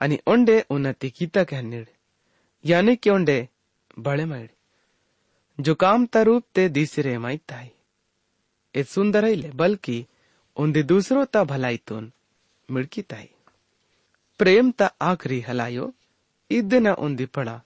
आणि 0.00 0.18
ओंडे 0.26 0.60
उन्नति 0.70 1.10
कीता 1.10 1.44
कहनिड 1.44 1.86
यानी 2.64 2.96
कि 2.96 3.10
ओंडे 3.10 3.48
बड़े 3.98 4.24
माइड 4.24 4.50
जो 5.58 5.74
काम 5.74 6.06
तरूप 6.06 6.44
ते 6.54 6.68
दीसरे 6.68 7.16
माई 7.18 7.36
ताई। 7.48 7.68
ए 8.74 8.82
सुंदर 8.84 9.24
ले 9.36 9.50
बल्कि 9.54 9.96
उंदी 10.56 10.82
दुसरो 10.82 11.24
ता 11.24 11.42
भलाईतून 11.44 12.12
मिळकीताय 12.68 13.28
प्रेम 14.40 14.70
ता 14.78 14.86
आखरी 15.00 15.40
हलायो 15.40 15.92
इद्दना 16.50 16.92
उंदी 16.94 17.26
पडा। 17.34 17.60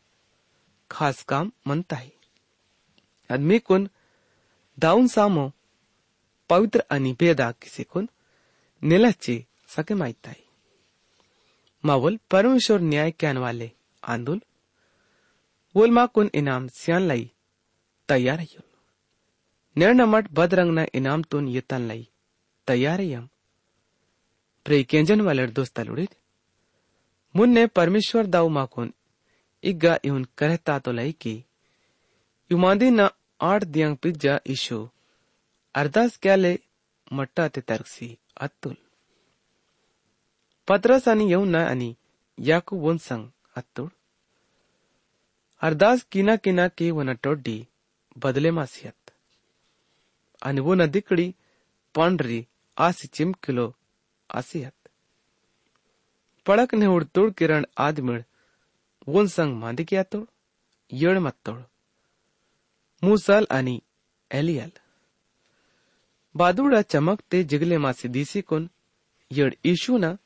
खास 0.91 1.23
काम 1.29 1.51
म्हणताय 1.67 2.09
आदमी 3.31 3.59
कोण 3.59 3.87
दाऊन 4.79 5.07
सामो, 5.07 5.49
पवित्र 6.51 6.83
आणि 6.91 7.13
बेदा 7.21 7.51
किसी 7.63 7.83
कोण 7.85 8.07
निलच्ची 8.83 9.37
सके 9.69 9.95
माहिताय 9.95 10.41
मावल 11.85 12.17
परमेश्वर 12.31 12.81
न्याय 12.81 13.11
कैन 13.21 13.37
वाले 13.37 13.71
आंदोल 14.03 14.39
वोल 15.74 15.90
मा 15.96 16.04
कुन 16.14 16.31
इनाम 16.35 16.66
सियान 16.74 17.02
लाई 17.09 17.24
तैयार 18.09 18.40
है 18.40 18.62
निर्णमट 19.76 20.28
बदरंग 20.38 20.78
न 20.78 20.87
इनाम 21.00 21.22
तुन 21.31 21.48
यतन 21.48 21.83
लाई 21.88 22.07
तैयार 22.68 23.00
है 23.00 23.20
प्रे 24.66 24.83
केंजन 24.90 25.20
वाले 25.26 25.46
दोस्त 25.59 25.81
लुड़ित 25.88 26.16
मुन्ने 27.35 27.66
परमेश्वर 27.78 28.26
दाऊ 28.35 28.48
माकुन 28.57 28.92
इग्गा 29.64 29.98
इउन 30.04 30.24
करहता 30.38 30.78
तो 30.78 30.92
लाई 30.92 31.12
की 31.20 31.35
युमादी 32.50 32.90
न 32.90 33.09
आठ 33.40 33.64
दियंग 33.74 33.96
पिज्जा 34.02 34.38
इशु 34.54 34.78
अरदास 35.74 36.16
क्याले 36.22 36.52
मट्टा 37.12 37.46
ते 37.54 37.61
तरक्सी 37.68 38.09
अत्तुल 38.46 38.74
पत्रस 40.68 41.09
आणि 41.09 41.28
येऊन 41.31 41.54
आणि 41.57 41.92
याकूब 42.38 42.85
वन 42.85 42.96
संग 43.09 43.28
अत्तुड 43.57 43.90
अरदास 45.61 46.03
किना 46.03 46.37
किना 46.37 46.68
की 46.68 46.90
वन 46.90 47.14
टोड्डी 47.14 47.66
बदले 48.18 48.51
मासियत। 48.51 49.11
आणि 50.42 50.61
वन 50.61 50.87
दिकडी 50.87 51.35
पांढरी 51.94 52.47
आसी 52.79 53.09
चिमकिलो 53.09 53.77
आसियत। 54.35 54.75
पड़क 56.47 56.75
ने 56.75 56.87
उड़तोड़ 56.87 57.31
किरण 57.31 57.66
आदमिड़, 57.79 58.23
वन 59.09 59.27
संग 59.27 59.57
मांदिक 59.57 59.92
यातोड़ 59.92 60.25
येड़ 60.92 61.18
मत्तोड़ 61.18 61.61
मूसल 63.05 63.47
आणि 63.51 63.83
एलियल। 64.33 64.73
बादुड़ा 66.37 66.83
चमकते 66.83 67.44
जिगले 67.44 67.79
मासी 67.79 68.09
दीसी 68.09 68.42
कुन, 68.42 68.71
येड़ 69.33 69.55
ईशु 69.64 69.99
ना। 69.99 70.18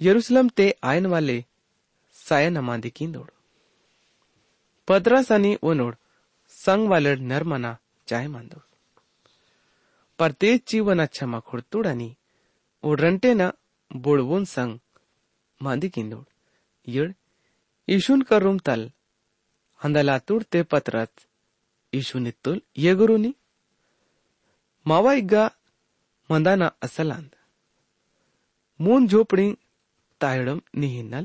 यरुसलम 0.00 0.48
ते 0.48 0.74
आयन 0.82 1.06
वाले 1.06 1.44
किंदोड़ 2.28 3.30
पदरस 4.88 5.32
ओनोड 5.62 5.94
संग 6.50 6.88
वाले 6.88 7.16
नरमना 7.16 7.76
चाहे 8.08 8.28
मांदोड़। 8.28 8.62
पर 10.18 10.32
तेज 10.32 10.60
चीवन 10.60 11.04
क्षमा 11.06 11.40
खुड़तुड़ 11.40 11.86
आणि 11.86 12.14
ओडरंटे 12.82 13.34
ना 13.34 13.50
बोडवून 13.90 14.44
संग 14.44 14.78
मांदी 15.60 15.88
किंदोड 15.88 16.24
येड 16.86 17.12
इशून 17.88 18.22
करूम 18.22 18.56
तल 18.66 18.88
हंदलातूड 19.84 20.42
ते 20.52 20.62
पत्रत 20.62 21.10
इशून 21.92 22.26
इत्तुल 22.26 22.58
ये 22.76 22.94
गुरुनी। 22.94 23.32
मावा 24.86 25.12
इग्गा 25.12 25.48
मंदाना 26.30 26.68
असलांद। 26.82 27.30
मून 28.80 29.06
झोपडी 29.06 29.52
तायडम 30.20 30.58
निहिन्नल 30.74 31.24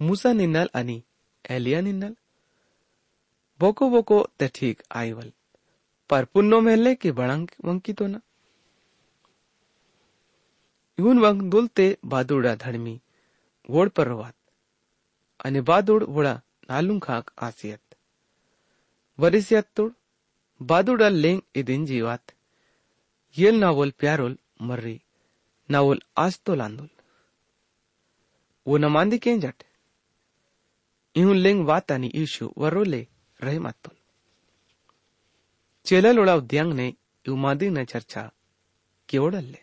मूसा 0.00 0.32
निन्नल 0.32 0.68
आणि 0.74 1.00
एलिया 1.44 1.80
निन्नल 1.80 2.12
बोको 3.60 3.88
बोको 3.90 4.18
ते 4.38 4.48
ठीक 4.54 4.82
आईवल 4.92 5.30
पर 6.10 6.24
पुन्नो 6.32 6.60
मेले 6.60 6.94
की 6.96 7.10
बड़ंग 7.12 7.48
वंकी 7.66 7.92
तो 7.92 8.06
ना 8.08 8.20
ಇವನ್ 10.98 11.18
ವಂಗ್ 11.22 11.42
ದುಲ್ತೆ 11.52 11.84
ಬಾದುಡ 12.12 12.46
ಧಡ್ಮಿ 12.62 12.94
ಓಡ್ 13.68 13.90
ಪರ್ವಾತ್ 13.96 14.36
અને 15.40 15.60
બાદુડ 15.68 16.04
વડા 16.16 16.32
નાલું 16.68 17.00
ખાક 17.06 17.26
આસિયત 17.46 17.84
વરિસિયત 19.18 19.66
તુડ 19.76 19.92
બાદુડા 20.60 21.10
લેંગ 21.24 21.40
ઇદિન 21.60 21.82
જીવાત 21.90 22.24
યેલ 23.36 23.56
નાવલ 23.64 23.92
પ્યારોલ 24.00 24.34
મર્રી 24.68 25.00
નાવલ 25.68 26.00
આસ્તો 26.24 26.52
લાંદુલ 26.60 26.90
वो 28.66 28.76
नमांदी 28.78 29.18
कें 29.18 29.38
जट 29.40 29.58
ಇಹುನ್ 31.15 31.63
ವಾತಾನಿ 31.69 32.09
ಯೇಸು 32.19 32.43
ವರೋಲೆ 32.61 33.01
ರಹಮಾತ್ಪುನ್ 33.39 33.97
ચેલાલોળાવ 35.85 36.39
દ્યાંગને 36.51 36.87
ઉમાદીના 37.25 37.83
बड़ंग 39.11 39.23
उड़सी 39.27 39.61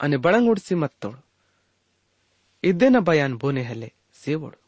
અને 0.00 0.16
ಬಳಂಗುಡ್ಸಿ 0.24 0.74
ಮತ್ತೋಳು 0.82 1.20
ಇದ್ದೇನ 2.70 2.96
ಬಯಾನ್ 3.08 3.36
ಬೋನೆ 3.42 3.64
ಹಲೆ 3.70 3.90
ಸೇವೋಳು 4.24 4.58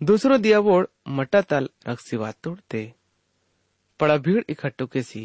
दूसरो 0.00 0.34
दियावोड़ 0.38 0.84
मट्टा 1.16 1.40
ताल 1.42 1.68
रक्सीवा 1.88 2.30
तोड़ते 2.42 2.82
पड़ा 4.00 4.16
भीड़ 4.16 4.42
इकट्ठो 4.48 4.86
के 4.86 5.02
सी 5.02 5.22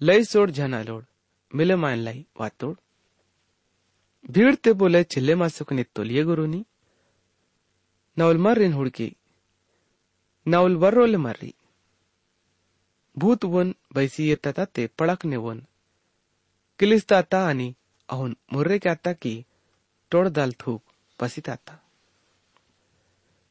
लई 0.00 0.24
सोड़ 0.24 0.50
जाना 0.50 0.82
लोड़, 0.82 1.02
मिले 1.52 1.76
मान 1.76 1.98
लाई 1.98 2.20
वातोड़। 2.40 2.76
भीड़ 4.30 4.54
ते 4.54 4.72
बोले 4.72 5.02
चिल्ले 5.04 5.34
मासुक 5.34 5.72
ने 5.72 5.84
गुरुनी। 6.24 6.64
हुड़की 8.18 9.14
नवल 10.46 10.74
वर्रोले 10.76 11.16
मर्री 11.16 11.54
भूत 13.16 13.44
वन 13.44 13.74
बैसी 13.94 14.28
येता 14.28 14.64
ते 14.74 14.86
पड़क 14.98 15.24
ने 15.24 15.36
वन 15.36 15.60
किलिस्ताता 16.80 17.38
आणि 17.48 17.72
अहुन 18.08 18.36
मुर्रे 18.52 18.78
आता 18.88 19.12
की 19.12 19.34
तोड़दाल 20.12 20.52
थूक 20.60 20.82
पसिताता 21.18 21.80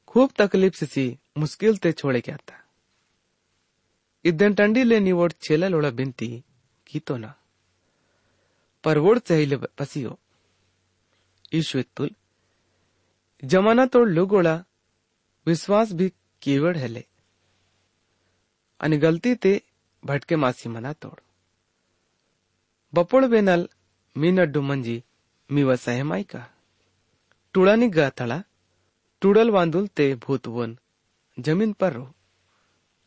खूब 0.07 0.31
तकलीफ़ 0.37 0.83
से 0.85 1.05
मुश्किल 1.37 1.77
ते 1.77 1.91
छोड़े 1.91 2.21
क्या 2.21 2.37
था 2.49 2.61
इदन 4.25 4.53
टंडी 4.53 4.83
ले 4.83 4.99
निवोड 4.99 5.33
छेला 5.41 5.67
लोड़ा 5.67 5.89
बिनती 5.99 6.29
की 6.87 6.99
तो 6.99 7.17
ना 7.17 7.33
पर 8.83 8.97
वोड 8.97 9.19
ईश्वितुल 11.53 12.09
जमाना 12.09 12.24
तोड़ 13.43 14.09
लुगोड़ा, 14.09 14.65
विश्वास 15.47 15.91
भी 15.91 16.13
कीवड़ 16.41 16.77
हेले। 16.77 17.05
आणि 18.81 18.97
गलती 18.97 19.35
ते 19.35 19.61
भटके 20.05 20.35
मासी 20.35 20.69
मना 20.69 20.93
तोड़। 20.93 21.19
बपोड़ 22.93 23.25
बेनल 23.25 23.69
मीनड्डू 24.17 24.61
मंजी, 24.61 25.03
मीवा 25.51 25.75
सहमाई 25.75 26.23
का। 26.23 26.51
टुड़ानी 27.53 27.89
गा 27.89 28.09
तड़ा 28.09 28.43
टुडल 29.21 29.49
वांदुल 29.49 29.87
ते 29.87 30.15
भूतवन 30.15 30.77
ज़मीन 31.39 31.73
पर 31.73 31.93
रो 31.93 32.13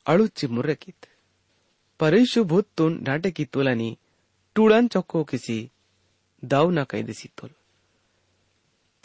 अड़ुच्ची 0.06 0.46
मुर्रे 0.46 0.74
कित। 0.74 1.06
परिशु 2.00 2.44
भूत 2.44 2.82
डांटे 2.82 3.30
की 3.30 3.44
तुलानी, 3.44 3.98
टूड़न 4.54 4.88
चौको 4.88 5.24
किसी, 5.24 5.70
दाव 6.44 6.70
न 6.70 6.84
कह 6.84 7.02
दिसी 7.02 7.30
तुल। 7.38 7.50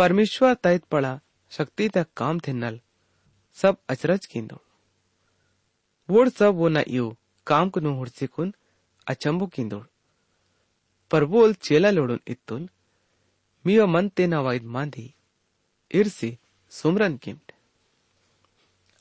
परमेश्वर 0.04 0.54
तहत 0.54 0.84
पड़ा 0.84 1.20
शक्ति 1.50 1.90
तक 1.90 2.08
काम 2.18 2.40
थे 2.40 2.54
नल। 2.54 2.80
सब 3.54 3.78
अचरज 3.90 4.26
कींदो। 4.26 4.62
वोड़ 6.10 6.30
सब 6.30 6.56
वो 6.56 6.70
न 6.70 6.84
यू 6.88 7.18
काम 7.48 7.70
कुनु 7.70 7.94
हुड़से 7.94 8.28
कुन 8.28 8.54
अचंबो 9.08 9.48
कींदो। 9.48 9.86
पर 11.12 11.26
बोल 11.26 11.54
चेला 11.54 11.92
लोड़न 11.92 12.20
इतुल 12.28 12.70
मियो 13.66 13.88
मन 13.88 14.10
ते 14.10 14.14
तेना 14.16 14.42
वाइद 14.42 14.64
मांधी, 14.64 15.14
इरसी 15.92 16.38
सुमरन 16.70 17.18
किमट 17.18 17.52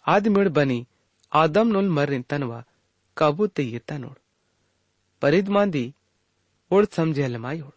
आदमीड 0.07 0.49
बनी, 0.49 0.87
आदम 1.33 1.69
नुल 1.69 1.89
मरिन 1.89 2.23
तनवा, 2.23 2.65
काबू 3.17 3.47
ते 3.47 3.63
ये 3.63 3.79
तनोड़। 3.79 4.19
परिद 5.23 5.49
मांदी 5.49 5.95
ओड़ 6.71 6.87
समझे 6.87 7.29
लमाई 7.29 7.61
ओड़ 7.61 7.75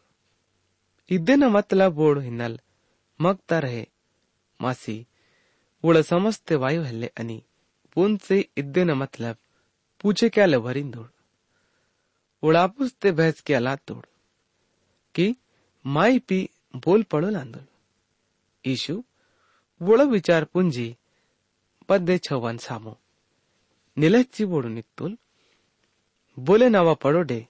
इदे 1.10 1.36
न 1.36 1.44
मतलब 1.44 2.00
ओड़ 2.00 2.20
हिनल 2.20 2.60
समझते 6.04 6.56
वायु 6.56 6.84
हल्ले 6.84 7.08
अनि 7.08 7.44
पुन 7.94 8.18
से 8.18 8.50
इद्दे 8.58 8.84
न 8.84 8.92
मतलब 8.92 9.38
पूछे 10.02 10.30
क्या 10.30 10.46
लवरिन 10.46 10.92
दौड़ 10.92 11.08
उड़ापुस्ते 12.44 13.12
बहस 13.12 13.42
के 13.42 13.54
अला 13.54 13.76
तोड़ 13.76 14.06
कि 15.16 15.36
माई 15.86 16.20
पी 16.20 16.50
बोल 16.76 17.04
पड़ो 17.04 17.30
लांदोल 17.30 17.66
ईशु 18.66 19.04
वोड़ 19.82 20.02
विचार 20.02 20.44
पुंजी 20.44 20.98
पद्दे 21.90 22.18
छवन 22.18 22.58
सामो। 22.58 22.98
निलच्ची 23.98 24.46
बोड़ो 24.46 24.70
नित्तुल 24.70 25.18
बोले 26.40 26.70
नावा 26.70 26.94
पड़ो 26.94 27.22
डे। 27.22 27.48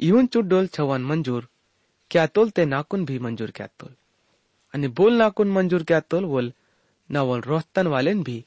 इवन 0.00 0.26
चुड्डोल 0.26 0.66
छवन 0.66 1.02
मंजूर, 1.02 1.48
क्या 2.10 2.26
तोल 2.26 2.50
ते 2.50 2.64
नाकुन 2.64 3.04
भी 3.04 3.18
मंजूर 3.18 3.50
क्या 3.50 3.66
तोल। 3.66 3.94
आणि 4.74 4.86
बोल 4.96 5.12
नाकून 5.18 5.48
मंजूर 5.50 5.82
केतोल 5.88 6.24
बोल, 6.24 6.50
ना 7.10 7.24
बोल 7.24 7.40
रोहतन 7.44 7.86
भी 8.22 8.38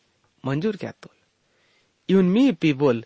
मंजूर 0.44 0.76
तोल। 0.84 1.18
इवन 2.10 2.26
मी 2.26 2.52
पी 2.62 2.74
बोल, 2.74 3.04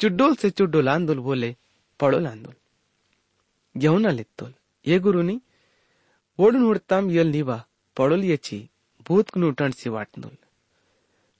चुड्डोल 0.00 0.34
से 0.34 0.50
चुड्डोल 0.50 0.88
आंदोल 0.88 1.18
बोले 1.18 1.54
पडोल 2.00 2.26
आंदोल 2.26 2.54
घेऊन 3.74 4.06
आले 4.06 4.22
तोल, 4.38 4.52
ये 4.84 4.98
गुरुनी 4.98 5.36
ओढून 6.38 6.62
उडताम 6.64 7.10
येल 7.10 7.28
निवा 7.30 7.58
पडोल 7.96 8.22
याची 8.24 8.58
भूत 9.06 9.36
नुटणसी 9.36 9.88
वाटनोल 9.88 10.36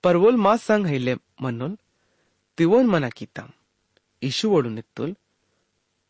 परवोल 0.05 0.37
मा 0.37 0.57
सांग 0.57 0.87
हैले 0.87 1.15
म्हणोल 1.41 1.75
तिवोन 2.59 2.87
मना 2.87 3.09
किताम। 3.17 3.49
इशू 4.23 4.51
ओढून 4.57 4.77
येतोल 4.77 5.13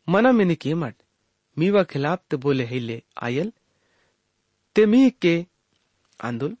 मना 0.07 0.31
मेने 0.31 0.55
मी 0.65 0.91
मीवा 1.57 1.83
खिलाफ 1.89 2.19
ते 2.31 2.37
बोले 2.37 2.63
हैले 2.63 2.99
आयल 3.21 3.49
ते 4.76 4.86
मी 4.86 5.02
के 5.24 5.34
आंदोल 6.20 6.54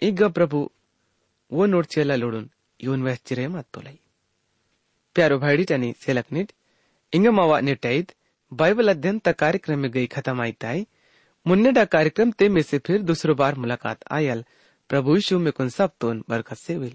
ಈಗ 0.00 0.22
ಪ್ರಭು 0.36 0.58
ಓ 1.50 1.66
ನೋಡ್ಚೆಲ್ಲ 1.74 2.12
ಲೋಡುನ್ 2.22 2.48
ಇವನ್ 2.80 3.04
ವೆಚ್ಚಿರೆ 3.08 3.44
ಮತ್ತೊಲೈ 3.54 3.94
प्यारो 5.16 5.36
भाईडी 5.42 5.64
टनी 5.70 5.88
सेलक 6.00 6.26
निट 6.36 6.48
इंग 7.12 7.26
मावा 7.38 7.58
निटाइद 7.68 8.06
बाइबल 8.52 8.92
अध्ययन 8.92 9.18
तक 9.26 9.36
कार्यक्रम 9.44 9.78
में 9.84 9.90
गई 9.94 10.06
खत्म 10.14 10.44
आई 10.46 10.52
ताई 10.64 10.80
मुन्नेडा 11.46 11.84
कार्यक्रम 11.96 12.30
ते 12.40 12.48
में 12.56 12.62
से 12.70 12.78
फिर 12.88 12.98
दूसरो 13.10 13.34
बार 13.42 13.54
मुलाकात 13.64 14.04
आयल 14.18 14.44
प्रभु 14.90 15.16
यीशु 15.16 15.38
में 15.46 15.52
कुन 15.58 15.68
सब 15.78 15.92
तोन 16.02 16.22
बरकत 16.30 16.58
से 16.66 16.74
हुई 16.80 16.92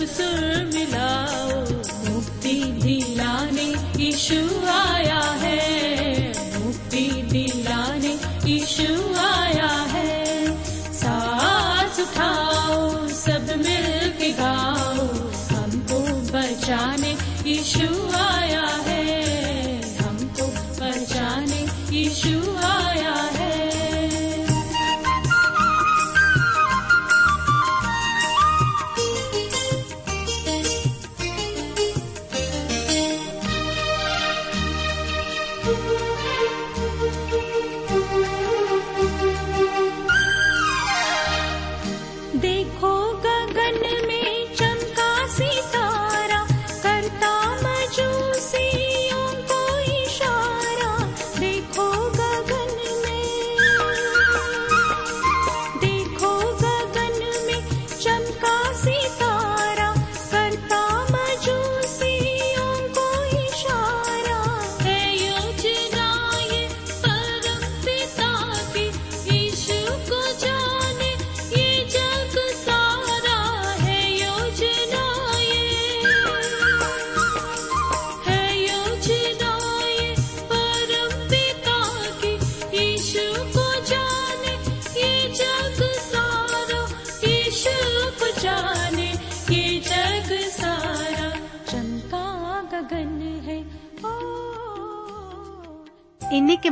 सब 0.00 0.06
सुर 0.06 1.19